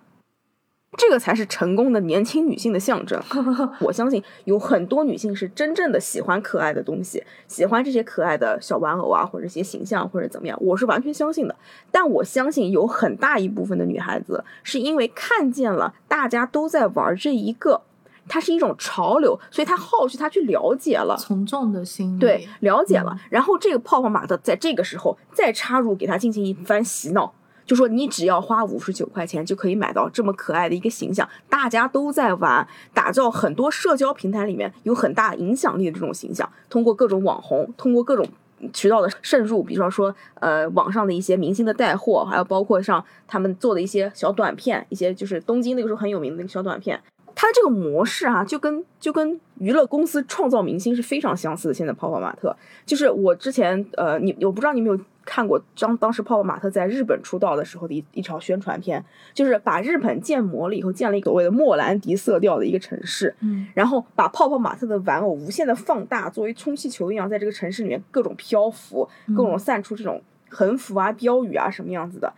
[0.97, 3.21] 这个才是成功的年轻女性的象征。
[3.81, 11.55] 我相信有很多女性是真正的喜欢可爱的东西，喜欢这些可爱的小玩偶啊，或者一些形象，或者怎么样，我是完全相信的。
[11.91, 17.83] 但我相信有很大一部分的女孩子是因为看见了大家都在玩这一个。
[18.29, 23.21] 它是一种潮流，所以他好奇，他去了解了，从众的心理，对，了解嗯了。
[23.31, 27.33] 然后这个泡泡玛特在这个时候再插入，给他进行一番洗脑，
[27.67, 38.27] 就说你只要花五十九块钱就可以买到这么可爱的一个形象，大家都在玩，打造很多社交平台里面有很大影响力的这种形象，通过各种网红，通过各种。
[38.73, 46.99] 渠道的渗入，比方说，呃，网上的一些明星的带货，还有包括像他们做的一些小短片，一些就是东京那个时候很有名的那个小短片，
[47.35, 51.75] 它这个模式啊，就跟就跟娱乐公司创造明星是非常相似的。
[51.75, 52.55] 现在泡泡玛特，
[52.87, 72.33] 就是我之前呃，你我不知道你有没有看过当当时泡泡玛特在日本出道的时候的一一条宣传片，就是把日本建模了以后，建了一个所谓的莫兰迪色调的一个城市，嗯，然后把泡泡玛特的玩偶无限的放大，作为充气球一样，在这个城市里面各种漂浮，各种散出这种横幅啊、标语啊什么样子的，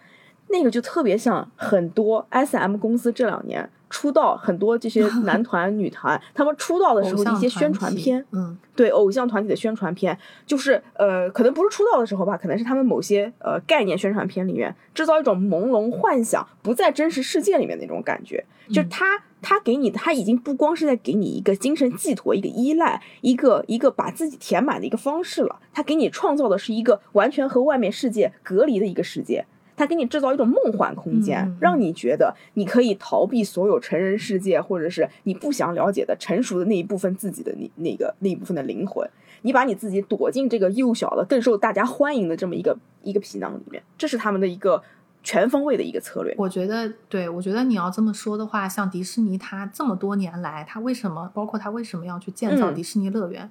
[0.49, 10.17] 那个就特别像很多 S M 公司这两年出道很多这些 男团、女团，他们出道的时候的一些宣传片，嗯，对偶像团体的宣传片，
[10.47, 19.23] 就是呃，可能不是出道的时候吧，可能是他们某些呃概念宣传片里面制造一种朦胧幻想，不在真实世界里面那种感觉，就是他。
[19.43, 29.47] 他给你，他已经不光是在给你一个精神寄托、一个依赖、一个一个把自己填满的一个方式了，他给你创造的是一个完全和外面世界隔离的一个世界。
[29.77, 39.09] 他给你制造一种梦幻空间，让你觉得你可以逃避所有成人世界，或者是你不想了解的成熟的那一部分自己的那那个那一部分的灵魂。
[39.43, 44.83] 你把你自己躲进这个幼小的、更受大家欢迎的这么一个一个皮囊里面，这是他们的一个
[45.23, 46.35] 全方位的一个策略。
[46.39, 53.49] 我觉得，对我觉得你要这么说的话，像迪士尼，它这么多年来，它为什么，包括它为什么要去建造嗯迪士尼乐园，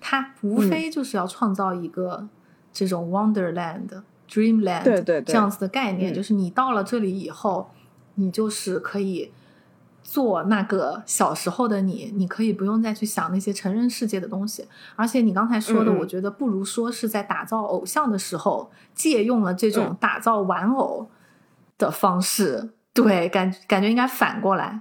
[0.00, 2.26] 它无非就是要创造一个
[2.72, 5.22] 这种 Wonderland、Dreamland 对对对。
[5.22, 6.14] 这样子的概念，嗯。
[6.14, 7.70] 就是你到了这里以后，
[8.16, 9.32] 你就是可以。
[10.00, 14.66] 做那个小时候的你，你可以不用再去想那些成人世界的东西，
[14.96, 19.96] 而且你刚才说的，我觉得不如说是在打造偶像的时候，借用了这种嗯。
[20.00, 21.10] 打造玩偶
[21.76, 24.80] 的方式，对，感感觉应该反过来。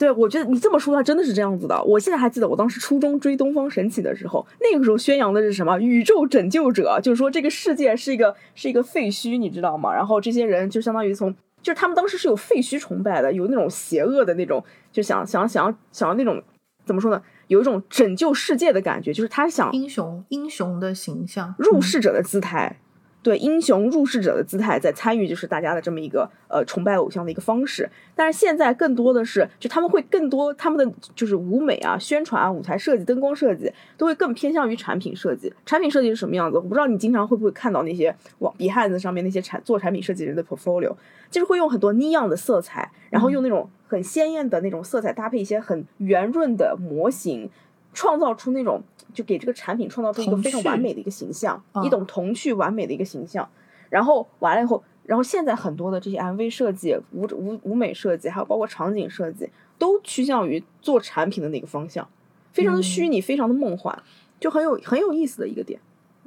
[0.00, 1.84] 对，我觉得你这么说，它真的是这样子的。
[1.84, 5.78] 我现在还记得，我当时初中追东方神起的时候，那个时候宣扬的是什么？
[5.78, 9.92] 宇宙拯救者，就是说这个世界是一个是一个废墟，你知道吗？
[9.92, 11.30] 然后这些人就相当于从，
[11.62, 16.42] 就是他们当时是有废墟崇拜的，有那种邪恶的那种，就想想想想要那种
[16.86, 17.20] 怎么说呢？
[17.48, 22.78] 有一种拯救世界的感觉，就是他想英雄英雄的形象，入嗯世者的姿态，
[23.22, 27.88] 对英雄入世者的姿态在参与，就是大家的这么一个呃崇拜偶像的一个方式。
[28.14, 35.52] 但是现在更多的是，就他们会更多他们的就是舞美啊、宣传啊、舞台设计、灯光设计都会更偏向于产品设计。
[35.66, 36.56] 产品设计是什么样子？
[36.56, 40.94] 我不知道你经常会不会看到那些网 Behance 上面那些产做产品设计人的 portfolio，
[41.30, 47.50] 就是会用很多 neon 的色彩，然后用那种很鲜艳的那种色彩搭配一些很圆润的模型，
[47.92, 48.82] 创造出那种
[49.12, 53.48] 就给这个产品创造出一个非常完美的一个形象，嗯一种童趣完美的一个形象。
[53.88, 59.48] 然后完了以后，然后现在很多的这些 MV 设计、舞舞舞美设计，还有包括场景设计，
[59.78, 62.08] 都趋向于做产品的那个方向，
[62.52, 63.96] 非常的虚拟，非常的梦幻，
[64.38, 65.80] 就很有很有意思的一个点。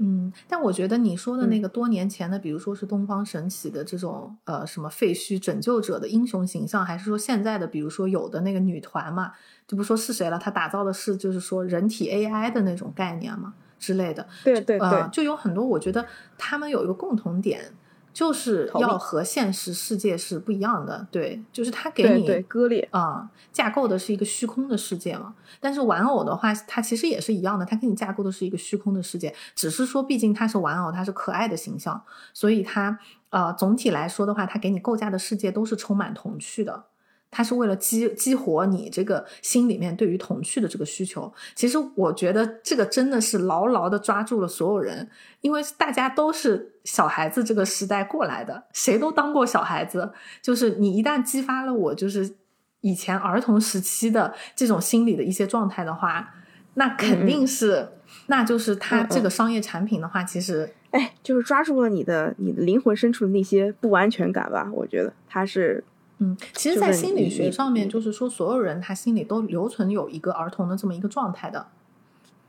[0.06, 1.62] 嗯，但我觉得你说的那嗯。
[1.62, 9.32] 个多年前的，比如说是东方神起的这种呃什么废墟拯救者的英雄形象，还是说现在的，比如说有的那个女团嘛，
[9.66, 16.06] 就不说是谁了，她打造的是就是说人体 AI 的那种概念嘛之类的，对对对，呃，就有很多，我觉得
[16.38, 17.74] 他们有一个共同点，
[18.14, 21.08] 就是要和现实世界是不一样的。
[21.12, 25.34] 对，就是它给你割裂，啊、架构的是一个虚空的世界嘛。
[25.60, 32.02] 但是玩偶的话，它其实也是一样的，它给你架构的是一个虚空的世界，只是说毕竟它是玩偶，它是可爱的形象，
[32.34, 33.00] 所以它
[33.32, 36.86] 呃总体来说的话，它给你构架的世界都是充满童趣的。
[37.34, 41.34] 它是为了激激活你这个心里面对于童趣的这个需求。
[41.56, 45.10] 其实我觉得这个真的是牢牢的抓住了所有人，
[45.42, 50.14] 因为大家都是小孩子这个时代过来的，谁都当过小孩子。
[50.42, 52.36] 就是你一旦激发了我，就是
[52.82, 56.36] 以前儿童时期的这种心理的一些状态的话，
[56.76, 57.90] 那肯定是，
[58.28, 60.74] 那就是它这个商业产品的话，其实。
[60.94, 64.70] 哎，就是抓住了你的你的灵魂深处的那些不安全感吧？
[64.72, 65.84] 我觉得他是，
[66.24, 71.68] 嗯，其实，在心理学上面，就是说，所有人他心里都留存有一个儿童的这么一个状态的。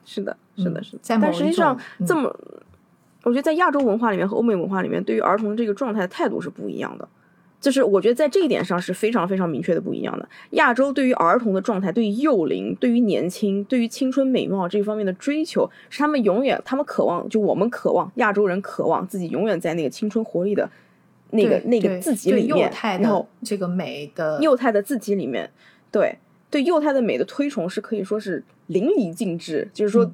[0.04, 0.98] 是的，是的，是的。
[1.02, 2.34] 在但实际上，这么，
[3.24, 7.08] 我觉得在亚洲文化里面和欧美文化里面，对于儿童这个状态的态度是不一样的。
[7.58, 10.28] 就是我觉得在这一点上是非常非常明确的不一样的。
[10.50, 20.68] 亚洲对于儿童的状态，对于幼龄、对于年轻、对于青春美貌这一方面的追求，是他们永远，他们渴望，就我们渴望，亚洲人渴望自己永远在那个青春活力的
[21.30, 25.50] 那个那个自己里面，然后这个美的幼态的自己里面，
[25.90, 26.18] 对
[26.50, 30.10] 对幼态的美的推崇是可以说是淋漓尽致，就是说。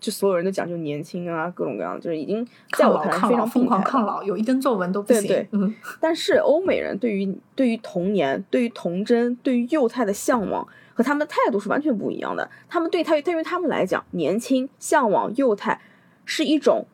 [0.00, 2.46] 就所有人都讲究年轻啊，各种各样，就是已经
[2.76, 5.22] 在我看来非常疯狂抗老，有一根皱纹都不行。
[5.22, 5.74] 对对，嗯。
[5.98, 12.50] 但是欧美人对于对于童年、对于童真、对于幼态的向往和他们的态度是完全不一样的。
[12.68, 15.80] 他们对他对于他们来讲，年轻、向往、幼态
[16.26, 16.84] 是一种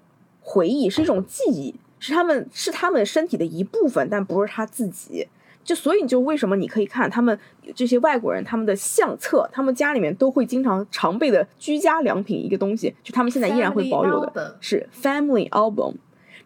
[0.40, 5.28] 回忆，是一种记忆，是他们是他们身体的一部分，但不是他自己。
[5.62, 7.38] 就所以，就为什么你可以看他们
[7.76, 15.94] 这些外国人他们的相册，他们家里面都会经常常备的居家良品一个东西，就他们现在依然会保有的是 family album。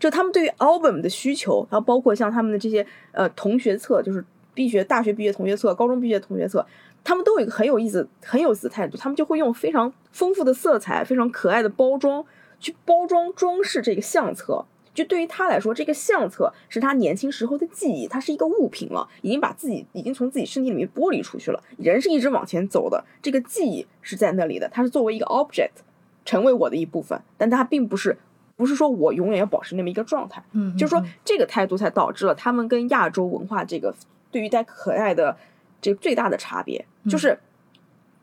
[0.00, 6.66] 就他们对于 album 的需求，然后包括像他们的这些呃同学册，就是毕学大学毕业同学册、高中毕业同学册，
[7.04, 12.22] 他们都有一个很有意思、很有意思的态度，他们就会用非常丰富的色彩、非常可爱的包装
[12.58, 14.66] 去包装装饰这个相册。
[14.94, 21.60] 就对于他来说，这个相册是他年轻时候的记忆，它是一个物品了，已经把自己已经从自己身体里面剥离出去了。
[21.76, 25.82] 人是一直往前走的，这个记忆是在那里的，它是作为一个 object
[26.24, 28.16] 成为我的一部分，但它并不是，
[28.54, 30.42] 不是说我永远要保持那么一个状态。
[30.52, 33.92] 嗯，就是说这个态度才导致了他们跟亚洲文化这个
[34.30, 35.36] 对于带可爱的
[35.80, 37.36] 这个最大的差别，就是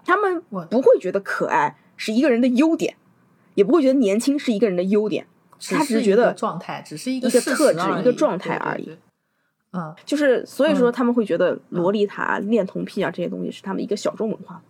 [0.06, 2.96] 他们不会觉得可爱是一个人的优点，
[3.56, 5.28] 也不会觉得年轻是一个人的优点。
[5.70, 8.98] 他只是觉得状态，只是一个特质，一个状态而已。
[9.74, 14.62] 嗯，就是所以说他们会觉得洛丽塔、恋童癖啊这些东西是他们一个小众文化。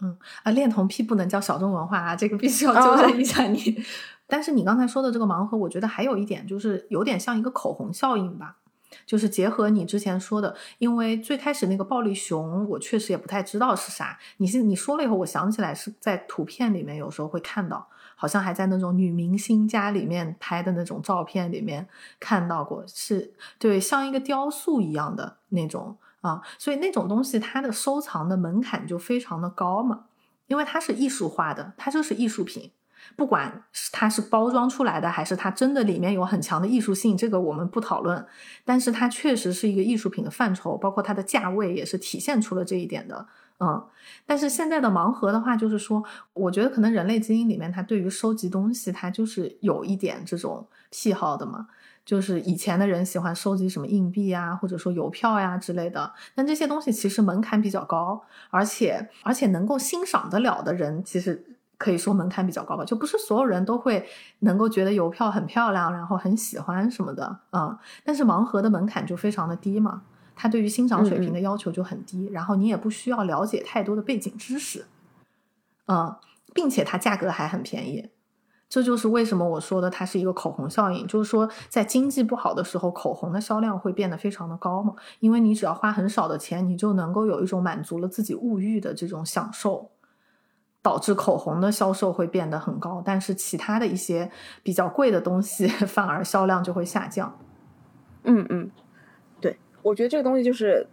[0.00, 3.82] 嗯啊，恋童癖不能叫小众文化啊，这个必须要纠正一下你。
[4.26, 8.56] 但是你刚才说的这个盲盒，我觉得还有一点就是有点像一个口红效应吧，
[9.06, 14.18] 就是结合你之前说的，因为最开始那个暴力熊，我确实也不太知道是啥。
[14.38, 17.88] 你是你说了以后，我想起来是在图片里面有时候会看到。
[18.20, 21.86] 好像还在那种女明星家里面拍的那种照片里面
[22.18, 30.06] 看到过，是对像一个雕塑一样的那种啊，所以那种东西它的收藏的门槛就非常的高嘛，
[30.48, 32.72] 因为它是艺术化的，它就是艺术品，
[33.14, 38.26] 不管是它是包装出来的，还是它真的里面有很强的艺术性，这个我们不讨论，
[38.64, 43.28] 但是它确实是一个艺术品的范畴，包括它的价位也是体现出了这一点的。
[43.60, 43.84] 嗯，
[44.24, 51.68] 但是现在的盲盒的话，就是说，我觉得可能人类基因里面，它对于收集东西，它就是有一点这种癖好的嘛。
[52.04, 56.10] 就是以前的人喜欢收集什么硬币啊，或者说邮票呀之类的。
[56.34, 61.44] 但这些东西其实门槛比较高，而且而且能够欣赏得了的人，其实
[61.76, 62.84] 可以说门槛比较高吧。
[62.84, 67.40] 就不是所有人都会能够觉得邮票很漂亮，然后很喜欢什么的。
[67.52, 70.00] 嗯，但是盲盒的门槛就非常的低嘛。
[70.40, 74.86] 它对于欣赏水平的要求就很低，然后你也不需要了解太多的背景知识，
[75.88, 76.14] 嗯，
[76.54, 78.08] 并且它价格还很便宜，
[78.68, 89.90] 这就是为什么我说的它是一个口红效应，就是说在经济不好的时候，口红的销量会变得非常的高嘛，因为你只要花很少的钱，你就能够有一种满足了自己物欲的这种享受，
[90.80, 94.30] 导致口红的销售会变得很高，但是其他的一些
[94.62, 97.36] 比较贵的东西 反而销量就会下降，
[98.22, 98.70] 嗯嗯。
[99.82, 100.86] 我觉得这个东西就是，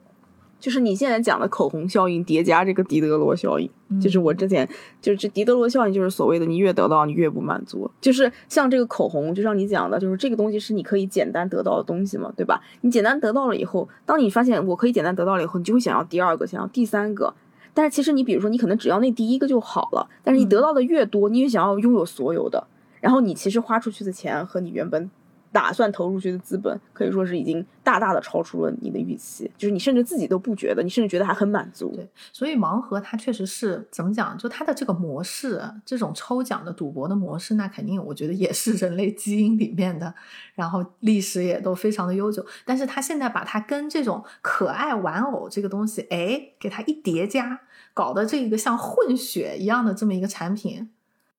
[0.60, 3.70] 就是你现在讲的口红效应叠加这个狄德罗效应，
[4.00, 4.68] 就是我之前
[5.02, 12.62] 就是这狄德罗效应，就是所谓的你越得到你越不满足，就是像这个口红，就像你讲的，就是这个东西是你可以简单得到的东西嘛，对吧？
[12.82, 17.34] 你简单得到了以后，当你发现我可以简单得到了以后，你就会想要第二个，想要第三个。
[17.74, 22.66] 但是其实你比如说你可能只要那第一个就好了，但是你得到的越多，你越想要拥有所有的，
[23.02, 25.10] 然后你其实花出去的钱和你原本。
[25.56, 31.94] 打算投入去的资本，可以说是已经大大的超出了你的预期，就是你甚至自己都不觉得，你甚至觉得还很满足。
[31.96, 34.38] 对，所以盲盒它确实是怎么讲？
[34.38, 40.14] 就它的这个模式，这种抽奖的赌博的模式，那肯定我觉得也是人类基因里面的，
[40.56, 42.46] 然后历史也都非常的悠久。
[42.66, 47.62] 但是它现在把它跟这种可爱玩偶这个东西，哎，给它一叠加，
[47.94, 50.90] 搞得这一个像混血一样的这么一个产品，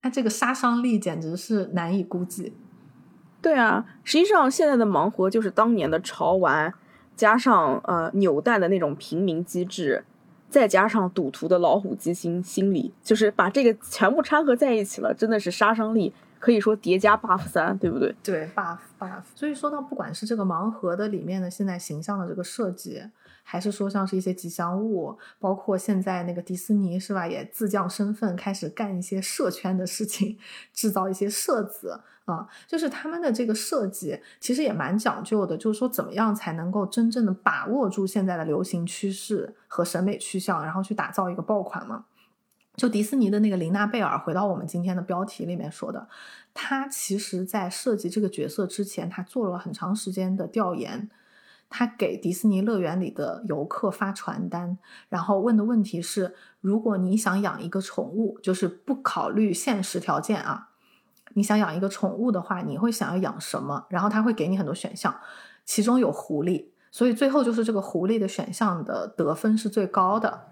[0.00, 2.54] 它这个杀伤力简直是难以估计。
[3.46, 6.74] 对啊，实际上现在的盲盒就是当年的潮玩，
[7.14, 10.04] 加上呃扭蛋的那种平民机制，
[10.50, 18.12] 再加上赌徒的老虎机心心理，就是把这个全部掺合在一起了，真的是杀伤力可以说叠加 buff 三，对不对？
[18.20, 19.22] 对 buff buff。
[19.36, 23.00] 所以说到不管是这个盲盒的里面的现在形象的这个设计，
[23.48, 30.36] 还是说像是一些吉祥物，包括现在那个迪士尼是吧，也自降身份开始干一些社圈的事情，
[30.74, 32.02] 制造一些设子。
[32.24, 42.06] 啊，就是他们的这个设计其实也蛮讲究的，就是说怎么样才能够真正的把握住现在的流行趋势和审美趋向，然后去打造一个爆款嘛。
[42.74, 46.08] 就迪士尼的那个琳娜贝尔，回到我们今天的标题里面说的，
[46.52, 51.08] 他其实在设计这个角色之前，他做了很长时间的调研，
[51.68, 60.70] 他给迪士尼乐园里的游客发传单，然后问的问题是：如果你想养一个宠物，就是不考虑现实条件啊。
[61.34, 63.84] 你想养一个宠物的话，你会想要养什么？
[63.90, 65.14] 然后他会给你很多选项，
[65.66, 70.48] 其中有狐狸，所以最后就是这个狐狸的选项的得分是最高的。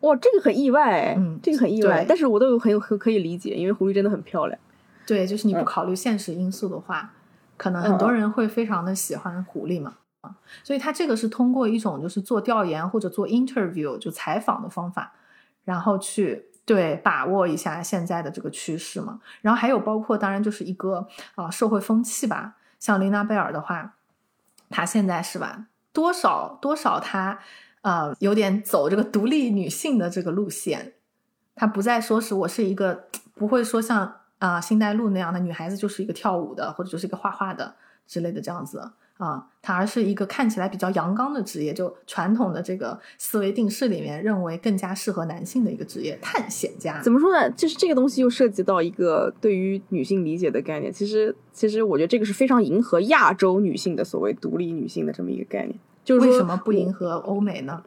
[0.00, 4.56] 哇，这个很意外，嗯，这个很意外，但是我都有很有很可以理解，因为狐狸真的很漂亮。
[5.04, 7.14] 对，就是你不嗯考虑现实因素的话，
[7.56, 9.94] 可能很多人会非常的喜欢狐狸嘛。
[10.22, 10.34] 啊，
[10.64, 15.12] 所以他这个是通过一种就是做调研或者做 interview 就采访的方法，
[15.64, 19.20] 然后去对把握一下现在的这个趋势嘛。
[19.42, 23.94] 然后还有包括当然就是一个啊社会风气吧，像琳娜贝尔的话，
[24.68, 27.38] 她现在是吧，多少多少她
[27.82, 30.94] 呃有点走这个独立女性的这个路线，
[31.54, 33.04] 她不再说是我是一个
[33.34, 37.74] 不会说像啊、星黛露那样的女孩子就是一个跳舞的或者就是一个画画的
[38.06, 38.78] 之类的这样子
[39.18, 47.00] 啊，她而是一个看起来比较阳刚的职业，就传统的这个思维定式里面认为更加适合男性的一个职业——探险家。
[47.00, 47.50] 怎么说呢？
[47.52, 50.92] 就是这个东西又涉及到一个对于女性理解的概念。
[50.92, 55.78] 其实，其实我觉得这个是非常迎合亚洲女性的所谓独立女性的这么一个概念。
[56.04, 57.82] 就是为什么不迎合欧美呢？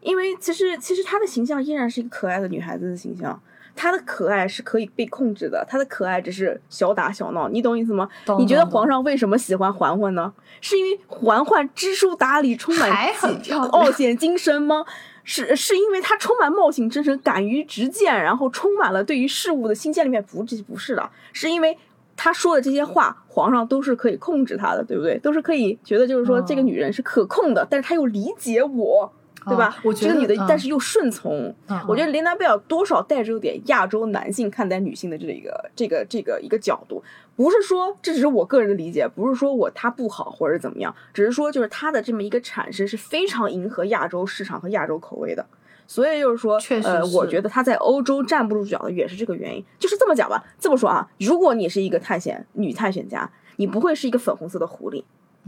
[0.00, 3.38] 因为其实其实她的形象依然是一个可爱的女孩子的形象，
[3.78, 8.08] 她的可爱是可以被控制的，她的可爱只是小打小闹，你懂意思吗？
[8.38, 10.32] 你觉得皇上为什么喜欢嬛嬛呢？
[10.60, 14.84] 是因为嬛嬛知书达理，充满还很激漂亮傲险精神吗？
[15.22, 21.78] 是是因为她充满冒险精神，敢于直谏，然后充满了对于事物的新鲜里面不这不是的，是因为。
[22.20, 25.16] 她说的这些话，皇上都是可以控制她的，对不对？
[25.18, 29.12] 都是可以觉得就是说嗯这个女人是可控的，但是她又理解我，
[29.48, 29.74] 对吧？
[29.78, 31.54] 哦我觉得这个女的，嗯但是又顺从。
[31.68, 37.02] 嗯我觉得琳达贝尔多少带着有点亚洲男性看待女性的这个这个这个一个角度，
[37.36, 45.44] 不是说这只是我个人的理解，不是说我她不好或者怎么样，只是说就是她的这么一个产生是非常迎合亚洲市场和亚洲口味的。
[45.90, 49.64] 所以就是说，呃，确实是我觉得她在欧洲站不住脚的也是这个原因。
[49.78, 55.02] 就是这么讲吧，这么说啊，如果你是一个探险女探险家，你不会是一个粉红色的狐狸，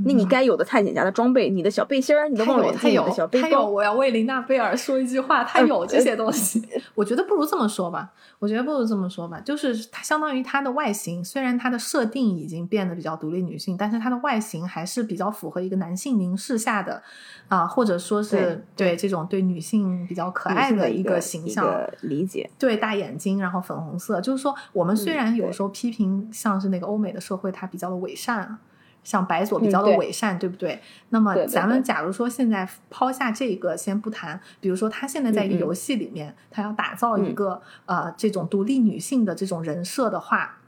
[0.04, 3.64] 那你该有的探险家的装备，你的小背心儿，你的他有，望远镜，你他有的小，背他有。
[3.64, 6.66] 我要为琳娜贝尔说一句话，他呃有这些东西。
[6.94, 17.02] 我觉得不如这么说吧，我觉得不如这么说吧，就是它相当于它的外形，虽然它的设定已经变得比较独立女性，但是它的外形还是比较符合一个男性凝视下的
[17.48, 21.64] 啊、或者说是对这种对女性比较可爱的一个形象。
[21.64, 22.48] 一个理解。
[22.58, 28.58] 对，大眼睛，然后粉红色，就是说，我们虽然有时候批评像是那个欧美的社会，它比较的伪善啊，
[29.02, 30.80] 像白左比较的伪善，对不对？
[31.08, 40.58] 那么咱们假如说现在抛下这个先不谈，比如说他现在在一个嗯嗯游戏里面，他要打造一嗯个、呃这种独立女性的这种人设的话，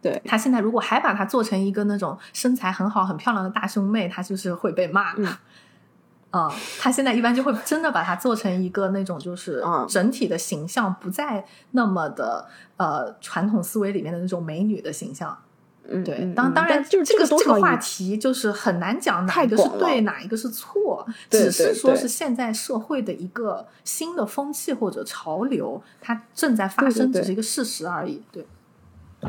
[0.00, 5.12] 对他现在如果还把它做成一个那种身材很好、很漂亮的大胸妹，他就是会被骂。
[5.16, 5.26] 嗯
[6.32, 6.50] 啊、
[6.80, 12.48] 他现在一般就会真的把它做成一个那种，就是嗯整体的形象不再那么的
[12.78, 15.36] 呃传统思维里面的那种美女的形象。
[15.88, 28.22] 嗯，对，当当然就是这个这个话题就是很难讲哪一个是对，哪一个是错，只是说是现在社会的一个新的风气或者潮流，它正在发生，只是一个事实而已。
[28.30, 28.46] 对，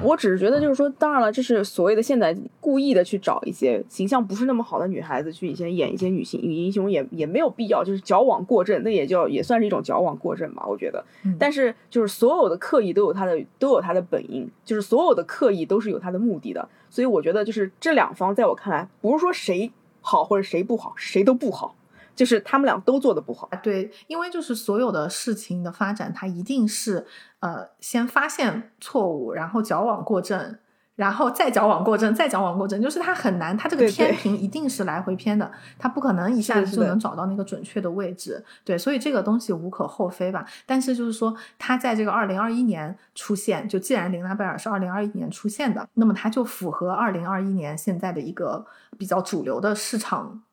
[0.01, 11.03] 我只是觉得，就是说，当然了，这是所谓的现在故意的去找一些形象不是那么好的女孩子去以前演一些女性女英雄，也也没有必要，就是矫枉过正，那也叫也算是一种矫枉过正吧，我觉得。
[11.23, 19.71] 嗯但是就是所有的刻意都有它的都有它的本因，就是所有的刻意都是有它的目的的，所以我觉得就是这两方在我看来，不是说谁
[20.01, 21.75] 好或者谁不好，谁都不好，
[22.15, 23.49] 就是他们俩都做的不好。
[23.61, 27.05] 对，因为就是所有的事情的发展，它一定是
[27.39, 30.57] 呃先发现错误，然后矫枉过正，
[30.95, 38.43] 然后再矫枉过正，再矫枉过正，就是它很难，它这个天平一定是来回偏的，它不可能一下子就能找到那个准确的位置。
[38.63, 40.45] 对，所以这个东西无可厚非吧。
[40.67, 48.63] 但是就是说，它在这个二零二一年出现，就既然琳娜贝尔是二零二一年出现的，那么它就符合二零二一年现在的一个
[48.97, 50.43] 比较主流的市场。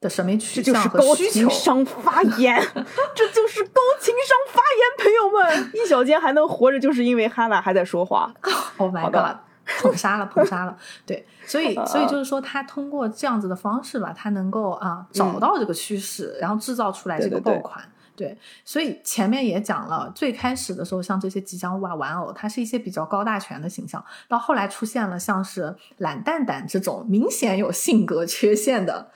[0.00, 2.60] 的审美取这就是向和高需求，情商发言，
[3.14, 8.32] 这就是高情商发言，朋友们，一小间还能活着，就是因为哈娜还在说话。
[8.78, 9.38] Oh my god！
[9.80, 10.76] 捧杀了，捧杀了。
[11.06, 17.84] 对，所以 所以呃就是说，他通过这样子的方式吧，他能够啊找到这个趋势，然后制造出来这个对对对爆款。
[18.14, 29.10] 对，所以前面也讲了，最开始的时候，像这些吉祥物啊、玩偶，它是一些比较高大全的形象，到后来出现了像是懒蛋蛋这种明显有性格缺陷的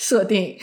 [0.00, 0.58] 设定，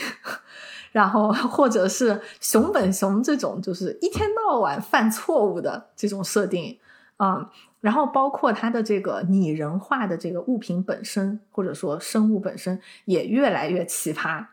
[0.90, 6.76] 然后或者是熊本熊这种就是一天到晚犯错误的这种设定，
[7.18, 7.48] 嗯，
[7.80, 14.44] 然后包括它的这个拟人化的这个物品本身，或者说生物本身也越来越奇葩。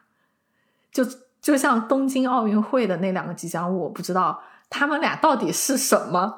[0.92, 1.04] 就
[1.42, 4.40] 就像东京奥运会的那两个吉祥物，我不知道
[4.70, 6.38] 他们俩到底是什么，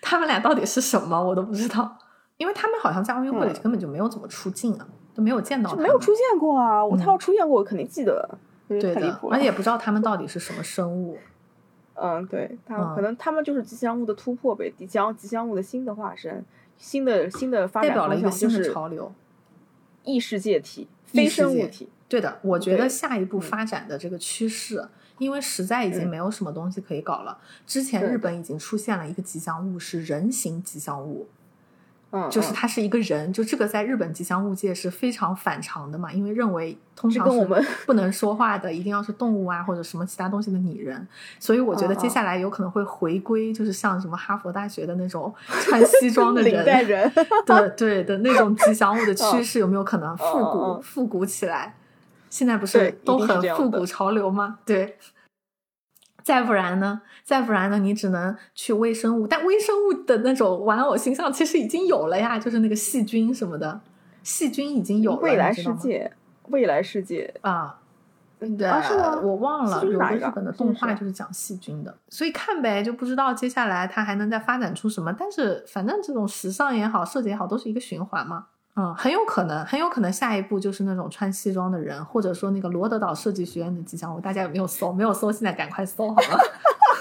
[0.00, 1.98] 他们俩到底是什么，我都不知道，
[2.38, 4.88] 因为他们好像在奥运会里嗯根本就没有怎么出镜啊，
[5.18, 8.38] 都没有见到没有出现过啊，他要出现过，我肯定记得。
[8.68, 9.34] 对对的，太离谱了。
[9.34, 11.18] 而且也不知道他们到底是什么生物。
[11.94, 16.44] 嗯，对，他嗯可能他们就是吉祥物的突破呗，吉祥吉祥物的新的化身，
[16.76, 19.12] 新的新的发代展方表了一个新向就是的潮流。
[20.04, 21.88] 异世界体、非生物体。
[22.08, 24.86] 对的，我觉得下一步嗯发展的这个趋势，
[25.18, 27.36] 因为实在已经嗯没有什么东西可以搞了。
[27.66, 31.26] 之前日本已经出现了一个吉祥物是人形吉祥物，
[32.30, 37.46] 就是他是一个人，就这个在日本吉祥物界是非常反常的嘛，因为认为通常是
[37.84, 41.06] 不能说话的，一定要是动物啊或者什么其他东西的拟人，
[41.38, 46.64] 所以我觉得接下来有可能会回归，就是像什么哈佛大学的那种 穿西装的人
[47.44, 51.74] 对对的那种吉祥物的趋势有没有可能复古、复古起来？
[52.30, 54.58] 现在不是都很复古潮流吗？
[54.64, 54.96] 对。
[56.28, 57.00] 再不然呢？
[57.24, 57.78] 再不然呢？
[57.78, 63.80] 你只能去微生物，但微生物的那种玩偶形象其实已经有了呀，就是那个细菌什么的，
[64.22, 65.18] 细菌已经有了。
[65.22, 66.12] 未来世界，
[66.48, 67.80] 未来世界，啊，
[68.40, 69.18] 嗯对，啊是吗？
[69.22, 75.10] 我忘了，有个日本的动画就是讲细菌的，所以看呗，就不知道接下来它还能再发展出什么。
[75.18, 78.48] 但是反正这种时尚也好，设计也好，都是一个循环嘛。
[78.78, 84.92] 嗯，很有可能，很有可能下一步就是那种穿西装的人，或者说那个罗德岛设计学院的吉祥物，大家有没有搜？
[84.92, 86.38] 没有搜，现在赶快搜好了。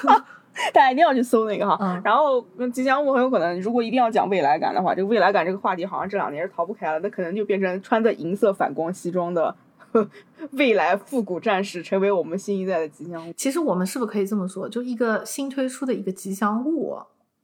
[0.74, 1.78] 大家一定要去搜那个哈。
[1.80, 9.56] 嗯然后嗯吉祥物很有可能，如果一定要讲未来感的话，这个未来感这个话题好像这两年是逃不开了，那可能就变成穿着银色反光西装的
[9.92, 10.10] 呵
[10.54, 13.32] 未来复古战士，成为我们新一代的吉祥物。
[13.38, 14.68] 其实我们是不是可以这么说？
[14.68, 16.98] 就一个新推出的一个吉祥物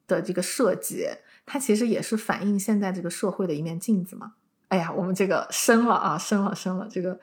[0.07, 1.07] 的这个设计，
[1.45, 4.33] 它其实也是反映现在这个社会的一面镜子嘛。
[4.69, 6.87] 哎呀，我们这个深了啊，深了，深了。
[6.89, 7.19] 这个，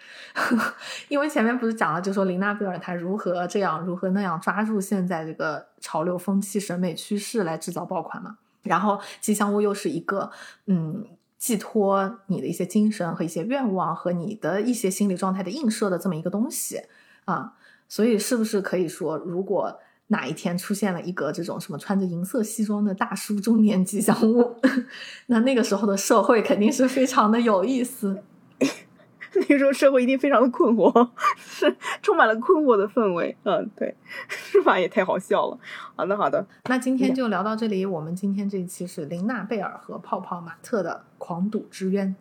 [1.09, 8.39] 因为前面不是讲了，就说琳娜贝尔她如何这样，如何那样抓住现在这个潮流风气、审美趋势来制造爆款嘛。
[8.63, 10.31] 然后吉祥物又是一个，
[10.67, 11.05] 嗯，
[11.39, 16.83] 寄托你的一些精神和一些愿望和你的一些心理状态的映射的这么一个东西
[17.25, 17.55] 啊。
[17.89, 19.81] 所以是不是可以说，如果
[20.11, 24.57] 哪一天出现了一个这种什么穿着银色西装的大叔中年吉祥物，
[25.27, 28.23] 那那个时候的社会肯定是非常的有意思。
[29.32, 31.09] 那个时候社会一定非常的困惑，
[31.39, 33.37] 是充满了困惑的氛围。
[33.45, 33.95] 嗯，对，
[34.28, 34.77] 是吧？
[34.77, 35.57] 也太好笑了。
[35.95, 42.16] 好的，好的，那今天就聊到这里，我们今天这一期是琳娜贝尔和泡泡玛特的狂赌之渊。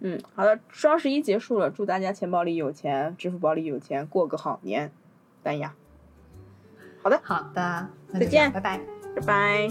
[0.00, 4.92] 嗯，好的，双十一结束了，祝大家钱包里有钱，支付宝里有钱，过个好年。
[5.42, 5.74] 丹雅，
[7.08, 8.80] 好的，好的，那再见拜拜。
[9.16, 9.68] 拜拜。